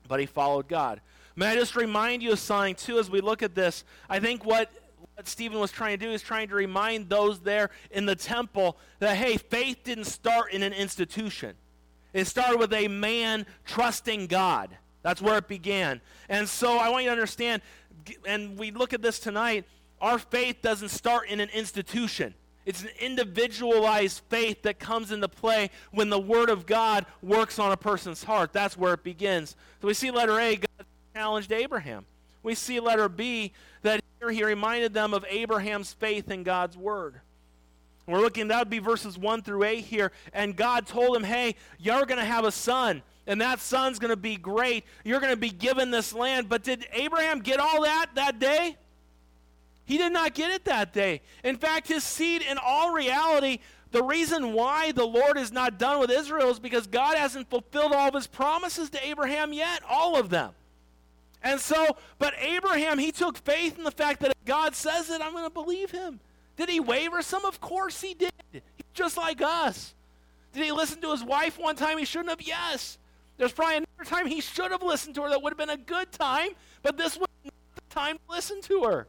but 0.08 0.20
he 0.20 0.26
followed 0.26 0.68
God. 0.70 1.02
May 1.36 1.48
I 1.48 1.56
just 1.56 1.76
remind 1.76 2.22
you 2.22 2.34
of 2.34 2.40
something, 2.40 2.76
too, 2.76 3.00
as 3.00 3.10
we 3.10 3.22
look 3.22 3.42
at 3.42 3.56
this? 3.56 3.84
I 4.10 4.20
think 4.20 4.46
what, 4.46 4.70
what 5.16 5.28
Stephen 5.28 5.60
was 5.60 5.72
trying 5.72 5.98
to 5.98 6.06
do 6.06 6.12
is 6.12 6.22
trying 6.22 6.50
to 6.50 6.56
remind 6.56 7.10
those 7.10 7.40
there 7.40 7.72
in 7.90 8.06
the 8.06 8.16
temple 8.16 8.78
that, 9.00 9.18
hey, 9.18 9.38
faith 9.38 9.80
didn't 9.84 10.06
start 10.06 10.54
in 10.54 10.62
an 10.62 10.74
institution. 10.74 11.56
It 12.14 12.26
started 12.26 12.60
with 12.60 12.74
a 12.74 12.88
man 12.88 13.46
trusting 13.66 14.28
God. 14.28 14.78
That's 15.02 15.22
where 15.22 15.38
it 15.38 15.48
began. 15.48 16.02
And 16.30 16.48
so 16.48 16.78
I 16.78 16.90
want 16.90 17.04
you 17.04 17.10
to 17.10 17.14
understand 17.14 17.62
and 18.26 18.58
we 18.58 18.72
look 18.72 18.94
at 18.94 19.02
this 19.02 19.20
tonight, 19.20 19.66
our 20.00 20.18
faith 20.18 20.58
doesn't 20.62 20.90
start 20.90 21.30
in 21.30 21.40
an 21.40 21.50
institution. 21.50 22.34
It's 22.66 22.84
an 22.84 22.90
individualized 23.00 24.22
faith 24.30 24.62
that 24.64 24.80
comes 24.80 25.12
into 25.12 25.28
play 25.28 25.72
when 25.92 26.10
the 26.10 26.20
Word 26.20 26.50
of 26.50 26.66
God 26.66 27.06
works 27.22 27.58
on 27.58 27.72
a 27.72 27.78
person's 27.78 28.24
heart. 28.24 28.54
That's 28.54 28.78
where 28.78 28.94
it 28.94 29.04
begins. 29.04 29.56
So 29.82 29.88
we 29.88 29.94
see 29.94 30.12
letter 30.12 30.40
A, 30.40 30.58
God 30.58 30.86
challenged 31.16 31.52
Abraham. 31.52 32.06
We 32.44 32.56
see 32.56 32.80
letter 32.80 33.10
B, 33.10 33.54
that 33.82 34.02
here 34.20 34.30
he 34.30 34.44
reminded 34.44 34.94
them 34.94 35.14
of 35.14 35.26
Abraham's 35.28 35.94
faith 35.94 36.30
in 36.30 36.44
God's 36.44 36.78
Word. 36.78 37.16
We're 38.08 38.20
looking, 38.20 38.48
that 38.50 38.60
would 38.60 38.70
be 38.70 38.80
verses 38.80 39.18
1 39.18 39.42
through 39.44 39.64
8 39.64 39.80
here. 39.80 40.12
And 40.34 40.56
God 40.56 40.86
told 40.86 41.16
him, 41.16 41.24
hey, 41.24 41.56
you're 41.80 42.06
going 42.06 42.20
to 42.20 42.26
have 42.26 42.46
a 42.46 42.52
son 42.52 43.02
and 43.28 43.42
that 43.42 43.60
son's 43.60 44.00
going 44.00 44.10
to 44.10 44.18
be 44.18 44.36
great. 44.36 44.86
You're 45.04 45.20
going 45.20 45.34
to 45.34 45.38
be 45.38 45.50
given 45.50 45.92
this 45.92 46.14
land. 46.14 46.50
But 46.50 46.64
did 46.64 46.86
Abraham 46.94 47.40
get 47.40 47.60
all 47.60 47.84
that 47.84 48.08
that 48.16 48.40
day? 48.40 48.78
He 49.86 49.98
did 49.98 50.14
not 50.14 50.34
get 50.34 50.52
it 50.52 50.66
that 50.66 50.94
day. 50.94 51.22
In 51.44 51.58
fact, 51.58 51.88
his 51.88 52.04
seed, 52.04 52.42
in 52.42 52.58
all 52.58 52.94
reality, 52.94 53.60
the 53.92 54.04
reason 54.04 54.54
why 54.54 54.92
the 54.94 55.06
Lord 55.06 55.38
is 55.38 55.52
not 55.52 55.78
done 55.78 56.00
with 56.00 56.10
Israel 56.10 56.50
is 56.50 56.60
because 56.60 56.88
God 56.88 57.18
hasn't 57.18 57.50
fulfilled 57.50 57.92
all 57.92 58.08
of 58.08 58.14
his 58.14 58.28
promises 58.28 58.90
to 58.92 59.06
Abraham 59.06 59.52
yet, 59.52 59.82
all 59.88 60.18
of 60.18 60.30
them. 60.30 60.52
And 61.44 61.60
so, 61.60 61.98
but 62.20 62.34
Abraham, 62.40 63.00
he 63.00 63.12
took 63.12 63.38
faith 63.38 63.78
in 63.78 63.84
the 63.84 63.92
fact 63.92 64.22
that 64.22 64.32
if 64.32 64.46
God 64.46 64.76
says 64.76 65.10
it, 65.10 65.22
I'm 65.22 65.34
going 65.34 65.44
to 65.44 65.50
believe 65.50 65.92
him. 65.92 66.20
Did 66.56 66.70
he 66.70 66.80
waver 66.80 67.22
some? 67.22 67.44
Of 67.46 67.60
course 67.60 68.00
he 68.00 68.14
did. 68.14 68.32
He's 68.52 68.62
just 68.94 69.18
like 69.18 69.42
us. 69.42 69.94
Did 70.54 70.64
he 70.64 70.72
listen 70.72 71.02
to 71.02 71.12
his 71.12 71.24
wife 71.24 71.58
one 71.58 71.76
time 71.76 71.98
he 71.98 72.06
shouldn't 72.06 72.30
have? 72.30 72.42
Yes. 72.42 72.98
There's 73.42 73.54
probably 73.54 73.78
another 73.78 74.06
time 74.06 74.28
he 74.28 74.40
should 74.40 74.70
have 74.70 74.84
listened 74.84 75.16
to 75.16 75.24
her 75.24 75.30
that 75.32 75.42
would 75.42 75.50
have 75.50 75.58
been 75.58 75.72
a 75.72 75.76
good 75.76 76.12
time, 76.12 76.50
but 76.84 76.96
this 76.96 77.18
was 77.18 77.28
not 77.44 77.54
the 77.74 77.82
time 77.90 78.18
to 78.18 78.36
listen 78.36 78.62
to 78.62 78.84
her. 78.84 79.08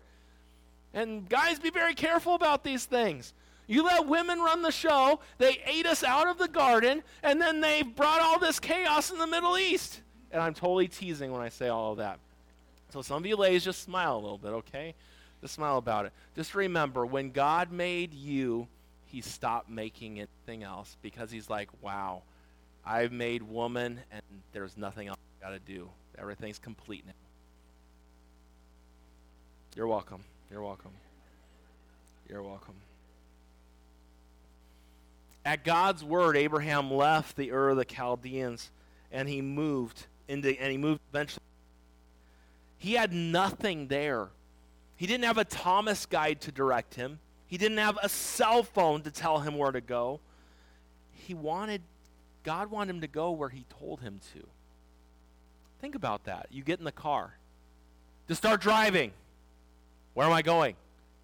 And 0.95 1.29
guys, 1.29 1.59
be 1.59 1.69
very 1.69 1.93
careful 1.93 2.35
about 2.35 2.65
these 2.65 2.87
things. 2.87 3.35
You 3.67 3.85
let 3.85 4.07
women 4.07 4.41
run 4.41 4.63
the 4.63 4.73
show, 4.73 5.21
they 5.37 5.61
ate 5.67 5.85
us 5.85 6.03
out 6.03 6.29
of 6.29 6.39
the 6.39 6.49
garden, 6.49 7.03
and 7.23 7.43
then 7.43 7.61
they 7.61 7.83
brought 7.83 8.23
all 8.23 8.39
this 8.39 8.59
chaos 8.59 9.11
in 9.11 9.19
the 9.19 9.27
Middle 9.27 9.59
East. 9.59 10.01
And 10.31 10.41
I'm 10.41 10.55
totally 10.55 10.89
teasing 10.89 11.31
when 11.31 11.43
I 11.43 11.51
say 11.51 11.69
all 11.69 11.93
of 11.93 11.99
that. 11.99 12.19
So 12.89 13.03
some 13.03 13.19
of 13.19 13.27
you 13.27 13.37
ladies 13.37 13.65
just 13.65 13.83
smile 13.83 14.17
a 14.17 14.23
little 14.23 14.39
bit, 14.39 14.53
okay? 14.53 14.95
Just 15.43 15.53
smile 15.53 15.77
about 15.77 16.07
it. 16.07 16.13
Just 16.37 16.55
remember, 16.55 17.05
when 17.05 17.33
God 17.33 17.71
made 17.71 18.15
you, 18.15 18.67
he 19.05 19.21
stopped 19.21 19.69
making 19.69 20.21
anything 20.21 20.63
else 20.63 20.97
because 21.03 21.31
he's 21.31 21.51
like, 21.51 21.69
wow, 21.83 22.23
I've 22.85 23.13
made 23.13 23.43
woman, 23.43 24.01
and 24.11 24.23
there's 24.53 24.77
nothing 24.77 25.09
else 25.09 25.19
I 25.41 25.45
got 25.45 25.51
to 25.53 25.61
do. 25.61 25.89
Everything's 26.19 26.59
complete 26.59 27.05
now. 27.07 27.13
You're 29.77 29.87
welcome. 29.87 30.23
You're 30.51 30.63
welcome. 30.63 30.91
You're 32.29 32.43
welcome. 32.43 32.75
At 35.45 35.65
God's 35.65 36.05
word, 36.05 36.37
Abraham 36.37 36.93
left 36.93 37.37
the 37.37 37.53
Ur 37.53 37.71
of 37.71 37.77
the 37.77 37.85
Chaldeans, 37.85 38.71
and 39.11 39.29
he 39.29 39.41
moved 39.41 40.07
into, 40.29 40.49
and 40.61 40.71
he 40.71 40.79
moved 40.79 41.01
eventually. 41.11 41.43
He 42.79 42.95
had 42.95 43.13
nothing 43.13 43.89
there. 43.89 44.29
He 44.97 45.07
didn't 45.07 45.25
have 45.25 45.39
a 45.39 45.45
Thomas 45.45 46.07
guide 46.07 46.41
to 46.43 46.53
direct 46.53 46.95
him. 46.95 47.19
He 47.47 47.59
didn't 47.59 47.79
have 47.79 47.99
a 48.03 48.09
cell 48.09 48.63
phone 48.63 49.03
to 49.03 49.11
tell 49.11 49.41
him 49.41 49.57
where 49.57 49.73
to 49.73 49.81
go. 49.81 50.21
He 51.13 51.35
wanted 51.35 51.83
God 52.43 52.71
wanted 52.71 52.95
him 52.95 53.01
to 53.03 53.09
go 53.09 53.31
where 53.31 53.49
he 53.49 53.65
told 53.79 54.01
him 54.01 54.21
to. 54.35 54.47
Think 55.81 55.95
about 55.95 56.25
that. 56.25 56.47
You 56.51 56.63
get 56.63 56.79
in 56.79 56.85
the 56.85 56.93
car. 56.93 57.35
To 58.29 58.35
start 58.35 58.61
driving. 58.61 59.13
Where 60.15 60.27
am 60.27 60.33
I 60.33 60.43
going? 60.43 60.77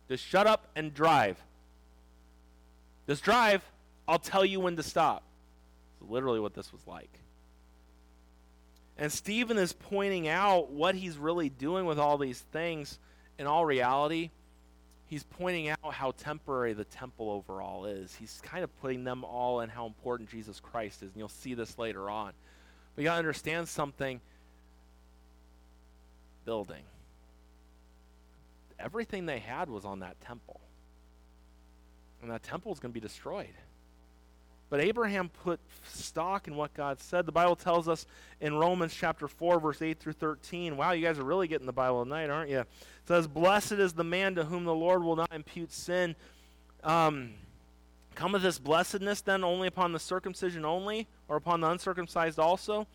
Just 0.08 0.24
shut 0.24 0.46
up 0.46 0.66
and 0.74 0.92
drive. 0.94 1.36
Just 3.06 3.22
drive. 3.22 3.62
I'll 4.06 4.18
tell 4.18 4.44
you 4.44 4.60
when 4.60 4.76
to 4.76 4.82
stop. 4.82 5.22
It's 6.00 6.10
literally 6.10 6.40
what 6.40 6.54
this 6.54 6.72
was 6.72 6.86
like. 6.86 7.10
And 8.96 9.12
Stephen 9.12 9.58
is 9.58 9.72
pointing 9.72 10.26
out 10.26 10.70
what 10.70 10.94
he's 10.94 11.16
really 11.16 11.48
doing 11.48 11.86
with 11.86 11.98
all 11.98 12.18
these 12.18 12.40
things. 12.52 12.98
In 13.38 13.46
all 13.46 13.64
reality, 13.64 14.30
he's 15.08 15.24
pointing 15.24 15.68
out 15.70 15.92
how 15.92 16.12
temporary 16.12 16.74
the 16.74 16.84
temple 16.84 17.30
overall 17.30 17.86
is. 17.86 18.14
He's 18.14 18.40
kind 18.42 18.62
of 18.62 18.80
putting 18.80 19.04
them 19.04 19.24
all 19.24 19.60
in 19.60 19.68
how 19.68 19.86
important 19.86 20.30
Jesus 20.30 20.60
Christ 20.60 21.02
is, 21.02 21.10
and 21.10 21.16
you'll 21.16 21.28
see 21.28 21.54
this 21.54 21.78
later 21.78 22.08
on. 22.08 22.32
But 22.94 23.02
you 23.02 23.08
got 23.08 23.14
to 23.14 23.18
understand 23.18 23.68
something 23.68 24.20
building. 26.44 26.82
Everything 28.78 29.26
they 29.26 29.38
had 29.38 29.68
was 29.68 29.84
on 29.84 30.00
that 30.00 30.20
temple. 30.20 30.60
And 32.22 32.30
that 32.30 32.42
temple 32.42 32.72
is 32.72 32.78
going 32.78 32.92
to 32.92 32.94
be 32.94 33.00
destroyed. 33.00 33.54
But 34.70 34.80
Abraham 34.80 35.30
put 35.44 35.60
stock 35.84 36.46
in 36.46 36.54
what 36.54 36.74
God 36.74 37.00
said. 37.00 37.24
The 37.24 37.32
Bible 37.32 37.56
tells 37.56 37.88
us 37.88 38.06
in 38.40 38.54
Romans 38.54 38.94
chapter 38.94 39.26
4, 39.26 39.60
verse 39.60 39.80
8 39.80 39.98
through 39.98 40.12
13. 40.12 40.76
Wow, 40.76 40.92
you 40.92 41.04
guys 41.04 41.18
are 41.18 41.24
really 41.24 41.48
getting 41.48 41.66
the 41.66 41.72
Bible 41.72 42.04
tonight, 42.04 42.28
aren't 42.28 42.50
you? 42.50 42.60
It 42.60 42.66
says, 43.06 43.26
Blessed 43.26 43.72
is 43.72 43.94
the 43.94 44.04
man 44.04 44.34
to 44.34 44.44
whom 44.44 44.64
the 44.64 44.74
Lord 44.74 45.02
will 45.02 45.16
not 45.16 45.32
impute 45.32 45.72
sin. 45.72 46.14
Um, 46.84 47.30
cometh 48.14 48.42
this 48.42 48.58
blessedness 48.58 49.22
then 49.22 49.42
only 49.42 49.68
upon 49.68 49.92
the 49.92 49.98
circumcision 49.98 50.64
only, 50.64 51.06
or 51.28 51.36
upon 51.36 51.60
the 51.62 51.70
uncircumcised 51.70 52.38
also? 52.38 52.86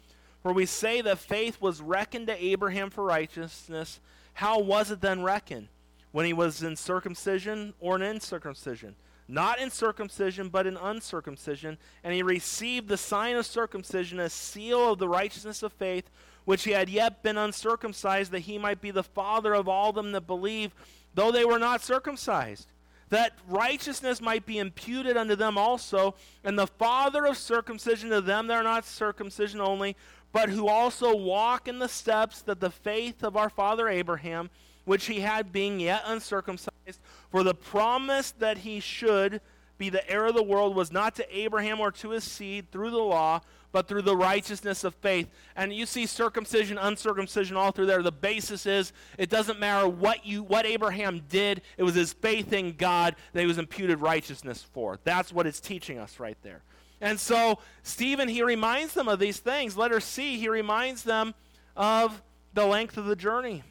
For 0.43 0.53
we 0.53 0.65
say 0.65 1.01
that 1.01 1.17
faith 1.17 1.59
was 1.59 1.81
reckoned 1.81 2.27
to 2.27 2.43
Abraham 2.43 2.89
for 2.89 3.03
righteousness. 3.03 3.99
How 4.33 4.59
was 4.59 4.91
it 4.91 5.01
then 5.01 5.23
reckoned? 5.23 5.69
When 6.11 6.25
he 6.27 6.33
was 6.33 6.61
in 6.61 6.75
circumcision 6.75 7.73
or 7.79 7.95
in 7.95 8.03
incircumcision? 8.03 8.95
Not 9.27 9.59
in 9.59 9.69
circumcision, 9.69 10.49
but 10.49 10.67
in 10.67 10.77
uncircumcision. 10.77 11.77
And 12.03 12.13
he 12.13 12.23
received 12.23 12.87
the 12.87 12.97
sign 12.97 13.35
of 13.35 13.45
circumcision, 13.45 14.19
a 14.19 14.29
seal 14.29 14.93
of 14.93 14.99
the 14.99 15.07
righteousness 15.07 15.63
of 15.63 15.73
faith, 15.73 16.09
which 16.45 16.63
he 16.63 16.71
had 16.71 16.89
yet 16.89 17.23
been 17.23 17.37
uncircumcised, 17.37 18.31
that 18.31 18.39
he 18.39 18.57
might 18.57 18.81
be 18.81 18.91
the 18.91 19.03
father 19.03 19.53
of 19.53 19.69
all 19.69 19.93
them 19.93 20.11
that 20.11 20.27
believe, 20.27 20.73
though 21.13 21.31
they 21.31 21.45
were 21.45 21.59
not 21.59 21.81
circumcised, 21.81 22.67
that 23.09 23.37
righteousness 23.47 24.19
might 24.19 24.45
be 24.45 24.57
imputed 24.57 25.15
unto 25.15 25.35
them 25.35 25.57
also, 25.57 26.15
and 26.43 26.57
the 26.57 26.67
father 26.67 27.25
of 27.25 27.37
circumcision 27.37 28.09
to 28.09 28.21
them 28.21 28.47
that 28.47 28.55
are 28.55 28.63
not 28.63 28.85
circumcision 28.85 29.61
only, 29.61 29.95
but 30.31 30.49
who 30.49 30.67
also 30.67 31.15
walk 31.15 31.67
in 31.67 31.79
the 31.79 31.87
steps 31.87 32.41
that 32.41 32.59
the 32.59 32.71
faith 32.71 33.23
of 33.23 33.37
our 33.37 33.49
father 33.49 33.87
Abraham, 33.87 34.49
which 34.85 35.05
he 35.05 35.21
had 35.21 35.51
being 35.51 35.79
yet 35.79 36.03
uncircumcised, 36.05 36.99
for 37.29 37.43
the 37.43 37.55
promise 37.55 38.31
that 38.31 38.59
he 38.59 38.79
should 38.79 39.41
be 39.77 39.89
the 39.89 40.07
heir 40.09 40.27
of 40.27 40.35
the 40.35 40.43
world 40.43 40.75
was 40.75 40.91
not 40.91 41.15
to 41.15 41.37
Abraham 41.37 41.79
or 41.79 41.91
to 41.91 42.11
his 42.11 42.23
seed 42.23 42.71
through 42.71 42.91
the 42.91 42.97
law, 42.97 43.41
but 43.71 43.87
through 43.87 44.03
the 44.03 44.15
righteousness 44.15 44.83
of 44.83 44.93
faith. 44.95 45.27
And 45.55 45.73
you 45.73 45.85
see 45.85 46.05
circumcision, 46.05 46.77
uncircumcision 46.77 47.57
all 47.57 47.71
through 47.71 47.87
there. 47.87 48.03
The 48.03 48.11
basis 48.11 48.65
is 48.65 48.93
it 49.17 49.29
doesn't 49.29 49.59
matter 49.59 49.87
what 49.87 50.25
you 50.25 50.43
what 50.43 50.65
Abraham 50.65 51.23
did, 51.27 51.61
it 51.77 51.83
was 51.83 51.95
his 51.95 52.13
faith 52.13 52.53
in 52.53 52.73
God 52.73 53.15
that 53.33 53.41
he 53.41 53.47
was 53.47 53.57
imputed 53.57 53.99
righteousness 53.99 54.61
for. 54.61 54.99
That's 55.03 55.33
what 55.33 55.47
it's 55.47 55.59
teaching 55.59 55.97
us 55.97 56.19
right 56.19 56.37
there. 56.43 56.61
And 57.01 57.19
so 57.19 57.59
Stephen 57.81 58.29
he 58.29 58.43
reminds 58.43 58.93
them 58.93 59.07
of 59.07 59.19
these 59.19 59.39
things. 59.39 59.75
Letter 59.75 59.99
C, 59.99 60.37
he 60.37 60.49
reminds 60.49 61.03
them 61.03 61.33
of 61.75 62.21
the 62.53 62.65
length 62.65 62.97
of 62.97 63.05
the 63.05 63.15
journey. 63.15 63.63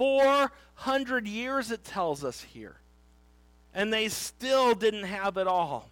400 0.00 1.28
years 1.28 1.70
it 1.70 1.84
tells 1.84 2.24
us 2.24 2.40
here. 2.40 2.76
And 3.74 3.92
they 3.92 4.08
still 4.08 4.74
didn't 4.74 5.04
have 5.04 5.36
it 5.36 5.46
all. 5.46 5.90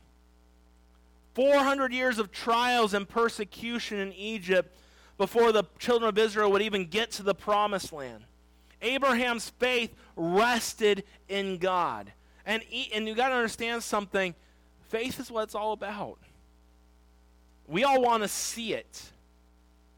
400 1.35 1.93
years 1.93 2.19
of 2.19 2.33
trials 2.33 2.95
and 2.95 3.07
persecution 3.07 3.99
in 3.99 4.15
Egypt 4.15 4.75
before 5.19 5.53
the 5.53 5.65
children 5.79 6.09
of 6.09 6.17
Israel 6.17 6.51
would 6.53 6.63
even 6.63 6.87
get 6.87 7.11
to 7.13 7.23
the 7.23 7.35
promised 7.35 7.93
land. 7.93 8.25
Abraham's 8.81 9.51
faith 9.59 9.95
rested 10.17 11.05
in 11.29 11.59
God. 11.59 12.11
And, 12.47 12.63
and 12.95 13.07
you 13.07 13.15
got 13.15 13.29
to 13.29 13.35
understand 13.35 13.83
something 13.83 14.35
faith 14.89 15.21
is 15.21 15.31
what 15.31 15.43
it's 15.43 15.55
all 15.55 15.73
about. 15.73 16.17
We 17.67 17.85
all 17.85 18.01
want 18.01 18.23
to 18.23 18.29
see 18.29 18.73
it, 18.73 19.03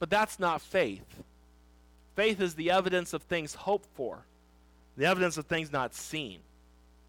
but 0.01 0.11
that's 0.11 0.41
not 0.41 0.63
faith. 0.63 1.07
Faith 2.21 2.43
is 2.43 2.55
the 2.55 2.71
evidence 2.71 3.15
of 3.15 3.23
things 3.23 3.55
hoped 3.55 3.89
for, 3.95 4.27
the 4.99 5.07
evidence 5.07 5.39
of 5.39 5.47
things 5.47 5.73
not 5.73 5.95
seen. 5.95 6.41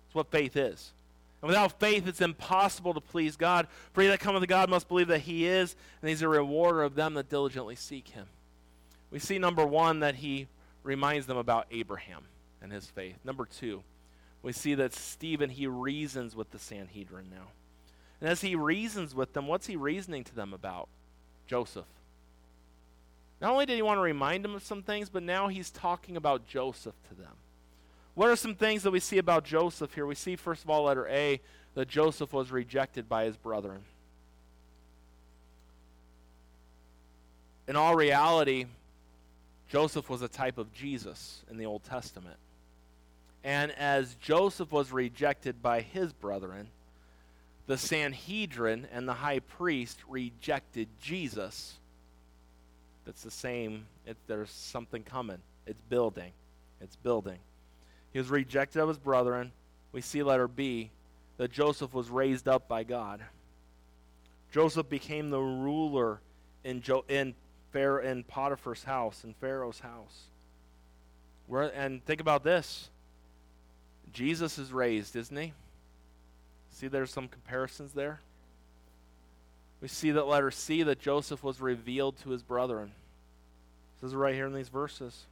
That's 0.06 0.16
what 0.16 0.32
faith 0.32 0.56
is. 0.56 0.94
And 1.42 1.50
without 1.50 1.82
faith, 1.82 2.08
it's 2.08 2.22
impossible 2.22 2.94
to 2.94 3.02
please 3.02 3.36
God. 3.36 3.68
For 3.92 4.04
he 4.04 4.08
that 4.08 4.22
cometh 4.22 4.40
to 4.40 4.48
God 4.48 4.70
must 4.70 4.88
believe 4.88 5.10
that 5.10 5.20
he 5.20 5.46
is, 5.46 5.76
and 6.02 6.08
he's 6.08 6.22
a 6.22 6.30
rewarder 6.30 6.82
of 6.82 6.96
them 6.96 7.16
that 7.16 7.28
diligently 7.28 7.76
seek 7.76 8.08
him. 8.08 8.26
We 9.12 9.20
see, 9.20 9.38
number 9.38 9.66
one, 9.66 10.00
that 10.00 10.16
he 10.16 10.48
reminds 10.82 11.28
them 11.28 11.36
about 11.36 11.68
Abraham 11.72 12.24
and 12.62 12.72
his 12.72 12.86
faith. 12.86 13.18
Number 13.26 13.46
two, 13.46 13.84
we 14.42 14.54
see 14.54 14.76
that 14.76 14.94
Stephen, 14.94 15.50
he 15.50 15.68
reasons 15.68 16.38
with 16.38 16.52
the 16.52 16.60
Sanhedrin 16.60 17.26
now. 17.30 17.48
And 18.22 18.30
as 18.30 18.40
he 18.40 18.56
reasons 18.56 19.14
with 19.14 19.34
them, 19.34 19.50
what's 19.50 19.68
he 19.68 19.76
reasoning 19.76 20.24
to 20.24 20.34
them 20.34 20.54
about? 20.54 20.88
Joseph. 21.48 21.84
Not 23.42 23.54
only 23.54 23.66
did 23.66 23.76
he 23.76 23.82
want 23.82 23.98
to 23.98 24.04
remind 24.04 24.46
them 24.46 24.54
of 24.54 24.64
some 24.64 24.84
things, 24.84 25.10
but 25.10 25.24
now 25.24 25.48
he's 25.48 25.72
talking 25.72 26.16
about 26.16 26.48
Joseph 26.48 26.94
to 27.10 27.16
them. 27.16 27.34
What 28.14 28.30
are 28.30 28.36
some 28.36 28.54
things 28.54 28.84
that 28.84 28.92
we 28.92 29.00
see 29.00 29.18
about 29.18 29.46
Joseph 29.46 29.94
here? 29.96 30.06
We 30.06 30.16
see, 30.16 30.36
first 30.36 30.64
of 30.64 30.70
all, 30.70 30.84
letter 30.84 31.08
A, 31.08 31.42
that 31.74 31.88
Joseph 31.88 32.34
was 32.34 32.52
rejected 32.52 33.10
by 33.10 33.26
his 33.26 33.36
brethren. 33.36 33.80
In 37.68 37.76
all 37.76 37.96
reality, 37.96 38.66
Joseph 39.70 40.10
was 40.10 40.22
a 40.22 40.28
type 40.28 40.58
of 40.58 40.74
Jesus 40.74 41.42
in 41.50 41.58
the 41.58 41.66
Old 41.66 41.84
Testament. 41.84 42.38
And 43.44 43.72
as 43.72 44.16
Joseph 44.16 44.72
was 44.72 44.92
rejected 44.92 45.64
by 45.64 45.82
his 45.82 46.14
brethren, 46.14 46.68
the 47.66 47.78
Sanhedrin 47.78 48.88
and 48.92 49.08
the 49.08 49.14
high 49.14 49.40
priest 49.40 49.98
rejected 50.08 50.90
Jesus. 51.02 51.78
That's 53.06 53.24
the 53.24 53.32
same. 53.32 53.86
It, 54.06 54.18
there's 54.28 54.52
something 54.52 55.04
coming. 55.04 55.40
It's 55.66 55.82
building. 55.90 56.32
It's 56.82 56.96
building. 56.96 57.40
He 58.14 58.20
was 58.20 58.30
rejected 58.30 58.82
of 58.82 58.88
his 58.88 58.98
brethren. 58.98 59.52
We 59.92 60.02
see 60.02 60.24
letter 60.24 60.48
B 60.48 60.92
that 61.38 61.52
Joseph 61.52 61.94
was 61.94 62.10
raised 62.10 62.48
up 62.48 62.68
by 62.68 62.84
God. 62.84 63.22
Joseph 64.52 64.90
became 64.90 65.30
the 65.30 65.40
ruler 65.40 66.20
in, 66.64 66.82
jo- 66.82 67.06
in, 67.08 67.34
Pharaoh, 67.72 68.04
in 68.04 68.24
Potiphar's 68.24 68.84
house, 68.84 69.24
in 69.24 69.34
Pharaoh's 69.36 69.80
house. 69.80 70.26
Where, 71.48 71.64
and 71.76 72.04
think 72.06 72.22
about 72.22 72.44
this 72.44 72.90
Jesus 74.14 74.58
is 74.58 74.74
raised, 74.74 75.16
isn't 75.16 75.36
he? 75.36 75.54
See, 76.72 76.88
there's 76.88 77.12
some 77.12 77.28
comparisons 77.28 77.94
there. 77.94 78.20
We 79.82 79.88
see 79.88 80.12
that 80.12 80.28
letter 80.28 80.52
C 80.52 80.84
that 80.84 81.00
Joseph 81.00 81.44
was 81.44 81.60
revealed 81.60 82.18
to 82.20 82.30
his 82.30 82.44
brethren. 82.44 82.92
This 84.00 84.10
is 84.10 84.16
right 84.16 84.36
here 84.36 84.46
in 84.46 84.54
these 84.54 84.70
verses. 84.70 85.26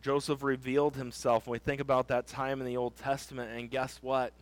Joseph 0.00 0.42
revealed 0.42 0.96
himself. 0.96 1.46
When 1.46 1.52
we 1.52 1.58
think 1.58 1.80
about 1.80 2.08
that 2.08 2.26
time 2.26 2.60
in 2.60 2.66
the 2.66 2.76
Old 2.76 2.96
Testament, 2.96 3.52
and 3.56 3.70
guess 3.70 3.98
what? 4.02 4.32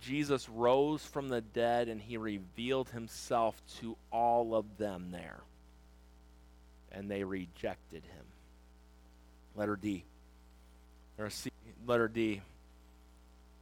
Jesus 0.00 0.48
rose 0.48 1.02
from 1.02 1.28
the 1.28 1.40
dead 1.40 1.88
and 1.88 2.00
he 2.00 2.16
revealed 2.16 2.88
himself 2.90 3.60
to 3.80 3.96
all 4.12 4.54
of 4.54 4.64
them 4.76 5.08
there. 5.10 5.40
And 6.92 7.10
they 7.10 7.24
rejected 7.24 8.02
him. 8.04 8.24
Letter 9.54 9.76
D. 9.76 10.04
Or 11.18 11.30
C, 11.30 11.50
letter 11.86 12.08
D. 12.08 12.42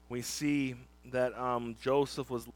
We 0.09 0.23
see 0.23 0.75
that 1.12 1.38
um, 1.38 1.77
Joseph 1.81 2.31
was 2.31 2.47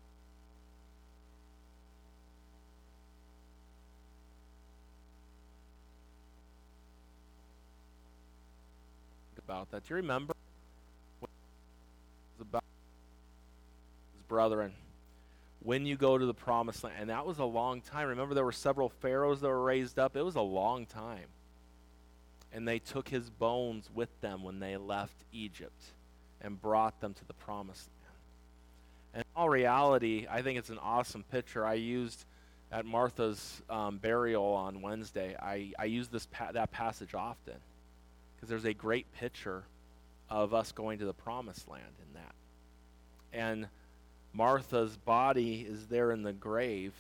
about 9.49 9.71
that. 9.71 9.83
Do 9.83 9.95
you 9.95 9.97
remember 9.97 10.35
about 12.39 12.65
his 14.13 14.23
brethren? 14.29 14.73
When 15.63 15.87
you 15.87 15.97
go 15.97 16.19
to 16.19 16.27
the 16.27 16.35
promised 16.35 16.85
land, 16.85 16.97
and 17.01 17.11
that 17.11 17.25
was 17.25 17.39
a 17.39 17.45
long 17.45 17.81
time. 17.81 18.09
Remember, 18.09 18.35
there 18.35 18.45
were 18.45 18.53
several 18.53 18.91
pharaohs 18.91 19.41
that 19.41 19.49
were 19.49 19.65
raised 19.65 19.99
up. 19.99 20.17
It 20.17 20.23
was 20.23 20.35
a 20.35 20.43
long 20.43 20.85
time. 20.85 21.25
And 22.53 22.69
they 22.69 22.79
took 22.79 23.09
his 23.09 23.31
bones 23.31 23.89
with 23.95 24.09
them 24.21 24.43
when 24.43 24.61
they 24.61 24.77
left 24.77 25.17
Egypt 25.33 25.83
and 26.43 26.61
brought 26.61 27.01
them 27.01 27.15
to 27.15 27.25
the 27.27 27.35
promised 27.35 27.89
land. 28.03 28.17
And 29.15 29.23
in 29.23 29.41
all 29.41 29.49
reality, 29.49 30.27
I 30.31 30.43
think 30.43 30.59
it's 30.59 30.71
an 30.71 30.79
awesome 30.79 31.25
picture. 31.25 31.65
I 31.65 31.75
used 31.75 32.25
at 32.71 32.85
Martha's 32.85 33.63
um, 33.71 33.97
burial 33.97 34.45
on 34.45 34.83
Wednesday. 34.83 35.35
I, 35.41 35.73
I 35.79 35.87
used 35.87 36.13
this 36.13 36.27
pa- 36.27 36.53
that 36.53 36.71
passage 36.71 37.15
often 37.15 37.55
because 38.39 38.49
there's 38.49 38.65
a 38.65 38.75
great 38.75 39.13
picture 39.13 39.65
of 40.31 40.55
us 40.55 40.73
going 40.73 40.99
to 41.01 41.05
the 41.05 41.13
promised 41.13 41.69
land 41.69 41.83
in 42.07 42.21
that. 42.21 42.35
And 43.33 43.67
Martha's 44.33 44.97
body 44.97 45.67
is 45.69 45.87
there 45.87 46.13
in 46.13 46.23
the 46.23 46.33
grave, 46.33 46.95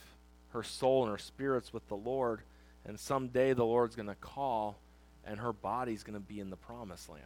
her 0.51 0.62
soul 0.62 1.05
and 1.05 1.12
her 1.12 1.18
spirit's 1.18 1.72
with 1.72 1.87
the 1.88 1.96
Lord, 1.96 2.40
and 2.85 2.98
someday 2.98 3.53
the 3.53 3.64
Lord's 3.64 3.94
going 3.94 4.09
to 4.09 4.14
call 4.14 4.79
and 5.24 5.38
her 5.38 5.53
body's 5.53 6.03
going 6.03 6.18
to 6.18 6.27
be 6.27 6.40
in 6.40 6.51
the 6.51 6.57
promised 6.57 7.09
land. 7.09 7.22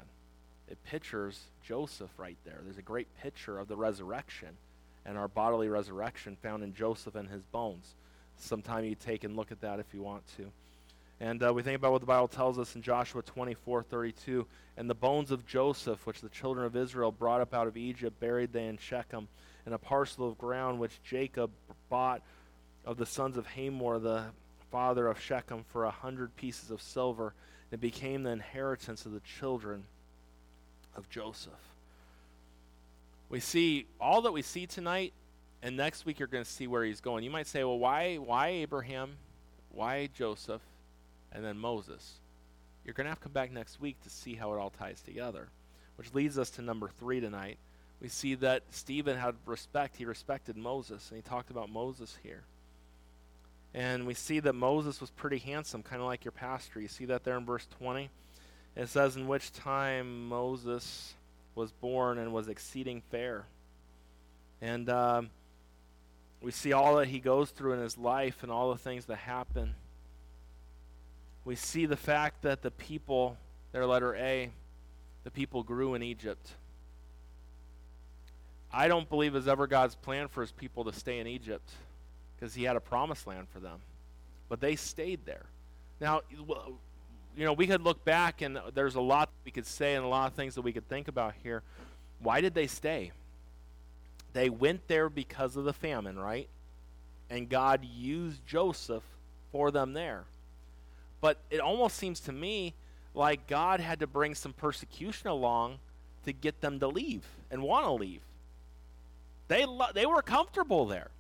It 0.69 0.83
pictures 0.85 1.41
Joseph 1.65 2.11
right 2.19 2.37
there. 2.45 2.59
There's 2.65 2.79
a 2.79 2.83
great 2.83 3.07
picture 3.23 3.59
of 3.59 3.69
the 3.69 3.77
resurrection 3.77 4.49
and 5.05 5.17
our 5.17 5.29
bodily 5.29 5.69
resurrection 5.69 6.37
found 6.43 6.63
in 6.63 6.75
Joseph 6.75 7.15
and 7.15 7.29
his 7.29 7.45
bones. 7.45 7.95
Sometime 8.39 8.85
you 8.85 8.95
take 8.95 9.25
and 9.25 9.37
look 9.37 9.53
at 9.53 9.61
that 9.61 9.81
if 9.81 9.87
you 9.93 10.03
want 10.03 10.23
to. 10.37 10.51
And 11.23 11.41
uh, 11.41 11.55
we 11.55 11.63
think 11.63 11.77
about 11.77 11.93
what 11.93 12.01
the 12.01 12.07
Bible 12.07 12.27
tells 12.27 12.59
us 12.59 12.75
in 12.75 12.83
Joshua 12.83 13.23
24 13.23 13.85
32. 13.85 14.45
And 14.77 14.91
the 14.91 14.95
bones 14.95 15.31
of 15.31 15.47
Joseph, 15.47 16.05
which 16.05 16.21
the 16.21 16.29
children 16.29 16.67
of 16.67 16.75
Israel 16.75 17.13
brought 17.13 17.41
up 17.41 17.55
out 17.55 17.69
of 17.69 17.77
Egypt, 17.77 18.19
buried 18.19 18.53
they 18.53 18.67
in 18.67 18.77
Shechem, 18.77 19.29
in 19.65 19.73
a 19.73 19.79
parcel 19.79 20.27
of 20.29 20.37
ground 20.37 20.81
which 20.81 21.01
Jacob 21.05 21.53
bought 21.89 22.23
of 22.85 22.97
the 22.97 23.07
sons 23.07 23.37
of 23.37 23.47
Hamor, 23.47 24.01
the 24.01 24.25
father 24.73 25.07
of 25.07 25.21
Shechem, 25.21 25.63
for 25.69 25.85
a 25.85 25.93
hundred 25.93 26.35
pieces 26.35 26.73
of 26.73 26.83
silver. 26.83 27.35
And 27.71 27.79
It 27.79 27.81
became 27.81 28.25
the 28.25 28.31
inheritance 28.31 29.07
of 29.07 29.13
the 29.13 29.21
children 29.21 29.85
of 30.97 31.09
Joseph. 31.09 31.53
We 33.29 33.39
see 33.39 33.87
all 34.01 34.23
that 34.23 34.33
we 34.33 34.43
see 34.43 34.67
tonight, 34.67 35.13
and 35.63 35.77
next 35.77 36.05
week 36.05 36.19
you're 36.19 36.27
going 36.27 36.43
to 36.43 36.51
see 36.51 36.67
where 36.67 36.83
he's 36.83 37.01
going. 37.01 37.23
You 37.23 37.31
might 37.31 37.47
say, 37.47 37.63
well, 37.63 37.79
why, 37.79 38.17
why 38.17 38.49
Abraham? 38.49 39.13
Why 39.71 40.09
Joseph? 40.13 40.63
And 41.35 41.45
then 41.45 41.59
Moses. 41.59 42.15
You're 42.85 42.95
going 42.95 43.05
to 43.05 43.11
have 43.11 43.19
to 43.19 43.25
come 43.25 43.33
back 43.33 43.53
next 43.53 43.81
week 43.81 44.01
to 44.03 44.11
see 44.11 44.35
how 44.35 44.53
it 44.53 44.59
all 44.59 44.71
ties 44.71 45.01
together. 45.03 45.49
Which 45.97 46.15
leads 46.15 46.39
us 46.39 46.51
to 46.51 46.63
number 46.63 46.89
three 46.89 47.21
tonight. 47.21 47.59
We 48.01 48.09
see 48.09 48.35
that 48.37 48.65
Stephen 48.71 49.17
had 49.17 49.37
respect. 49.47 49.97
He 49.97 50.05
respected 50.05 50.57
Moses, 50.57 51.09
and 51.11 51.17
he 51.17 51.23
talked 51.23 51.51
about 51.51 51.71
Moses 51.71 52.19
here. 52.23 52.43
And 53.75 54.07
we 54.07 54.15
see 54.15 54.41
that 54.41 54.55
Moses 54.55 55.01
was 55.01 55.11
pretty 55.11 55.39
handsome, 55.39 55.83
kind 55.83 56.03
of 56.03 56.07
like 56.07 56.25
your 56.25 56.33
pastor. 56.33 56.81
You 56.81 56.89
see 56.89 57.07
that 57.07 57.25
there 57.25 57.39
in 57.39 57.47
verse 57.47 57.67
20? 57.79 58.11
It 58.75 58.89
says, 58.89 59.17
In 59.17 59.29
which 59.29 59.53
time 59.53 60.29
Moses 60.29 61.15
was 61.55 61.71
born 61.73 62.19
and 62.19 62.33
was 62.33 62.49
exceeding 62.49 63.03
fair. 63.11 63.45
And 64.61 64.89
um, 64.89 65.31
we 66.41 66.51
see 66.51 66.73
all 66.73 66.97
that 66.97 67.09
he 67.09 67.19
goes 67.19 67.51
through 67.51 67.75
in 67.75 67.81
his 67.81 67.97
life 67.97 68.43
and 68.43 68.51
all 68.51 68.73
the 68.73 68.79
things 68.79 69.07
that 69.07 69.17
happen. 69.17 69.75
We 71.45 71.57
see 71.57 71.87
the 71.87 71.97
fact 71.97 72.43
that 72.43 72.63
the 72.63 72.71
people, 72.71 73.37
their 73.73 73.87
letter 73.87 74.15
A, 74.15 74.51
the 75.25 75.31
people 75.31 75.63
grew 75.63 75.95
in 75.95 76.03
Egypt. 76.03 76.53
I 78.73 78.89
don't 78.89 79.09
believe 79.09 79.35
it's 79.35 79.47
ever 79.47 79.67
God's 79.67 79.95
plan 79.95 80.29
for 80.29 80.41
his 80.41 80.53
people 80.53 80.85
to 80.85 80.93
stay 80.93 81.19
in 81.19 81.27
Egypt 81.27 81.69
because 82.37 82.55
he 82.55 82.65
had 82.65 82.77
a 82.77 82.81
promised 82.81 83.27
land 83.27 83.49
for 83.53 83.61
them. 83.61 83.81
But 84.49 84.61
they 84.61 84.77
stayed 84.77 85.27
there. 85.27 85.45
Now, 86.01 86.23
you 86.31 87.45
know, 87.45 87.53
we 87.53 87.67
could 87.67 87.83
look 87.83 88.05
back 88.05 88.41
and 88.41 88.61
there's 88.75 88.95
a 88.95 89.01
lot 89.01 89.31
we 89.45 89.53
could 89.53 89.67
say 89.67 89.95
and 89.95 90.05
a 90.05 90.09
lot 90.09 90.31
of 90.31 90.35
things 90.35 90.55
that 90.55 90.63
we 90.63 90.73
could 90.73 90.89
think 90.89 91.09
about 91.09 91.35
here. 91.43 91.63
Why 92.21 92.41
did 92.41 92.55
they 92.55 92.67
stay? 92.67 93.13
They 94.33 94.49
went 94.49 94.89
there 94.89 95.09
because 95.09 95.57
of 95.57 95.65
the 95.65 95.73
famine, 95.73 96.19
right? 96.19 96.49
And 97.29 97.49
God 97.49 97.85
used 97.85 98.47
Joseph 98.47 99.03
for 99.51 99.71
them 99.71 99.93
there. 99.93 100.25
But 101.23 101.39
it 101.51 101.61
almost 101.61 101.97
seems 101.97 102.21
to 102.21 102.33
me 102.33 102.75
like 103.15 103.47
God 103.47 103.81
had 103.81 104.01
to 104.01 104.07
bring 104.07 104.35
some 104.35 104.53
persecution 104.53 105.29
along 105.29 105.79
to 106.27 106.33
get 106.33 106.61
them 106.61 106.81
to 106.81 106.89
leave 106.89 107.25
and 107.51 107.63
want 107.63 107.87
to 107.87 107.93
leave. 107.93 108.21
They, 109.49 109.65
lo- 109.65 109.93
they 109.95 110.05
were 110.05 110.21
comfortable 110.21 110.85
there. 110.85 111.11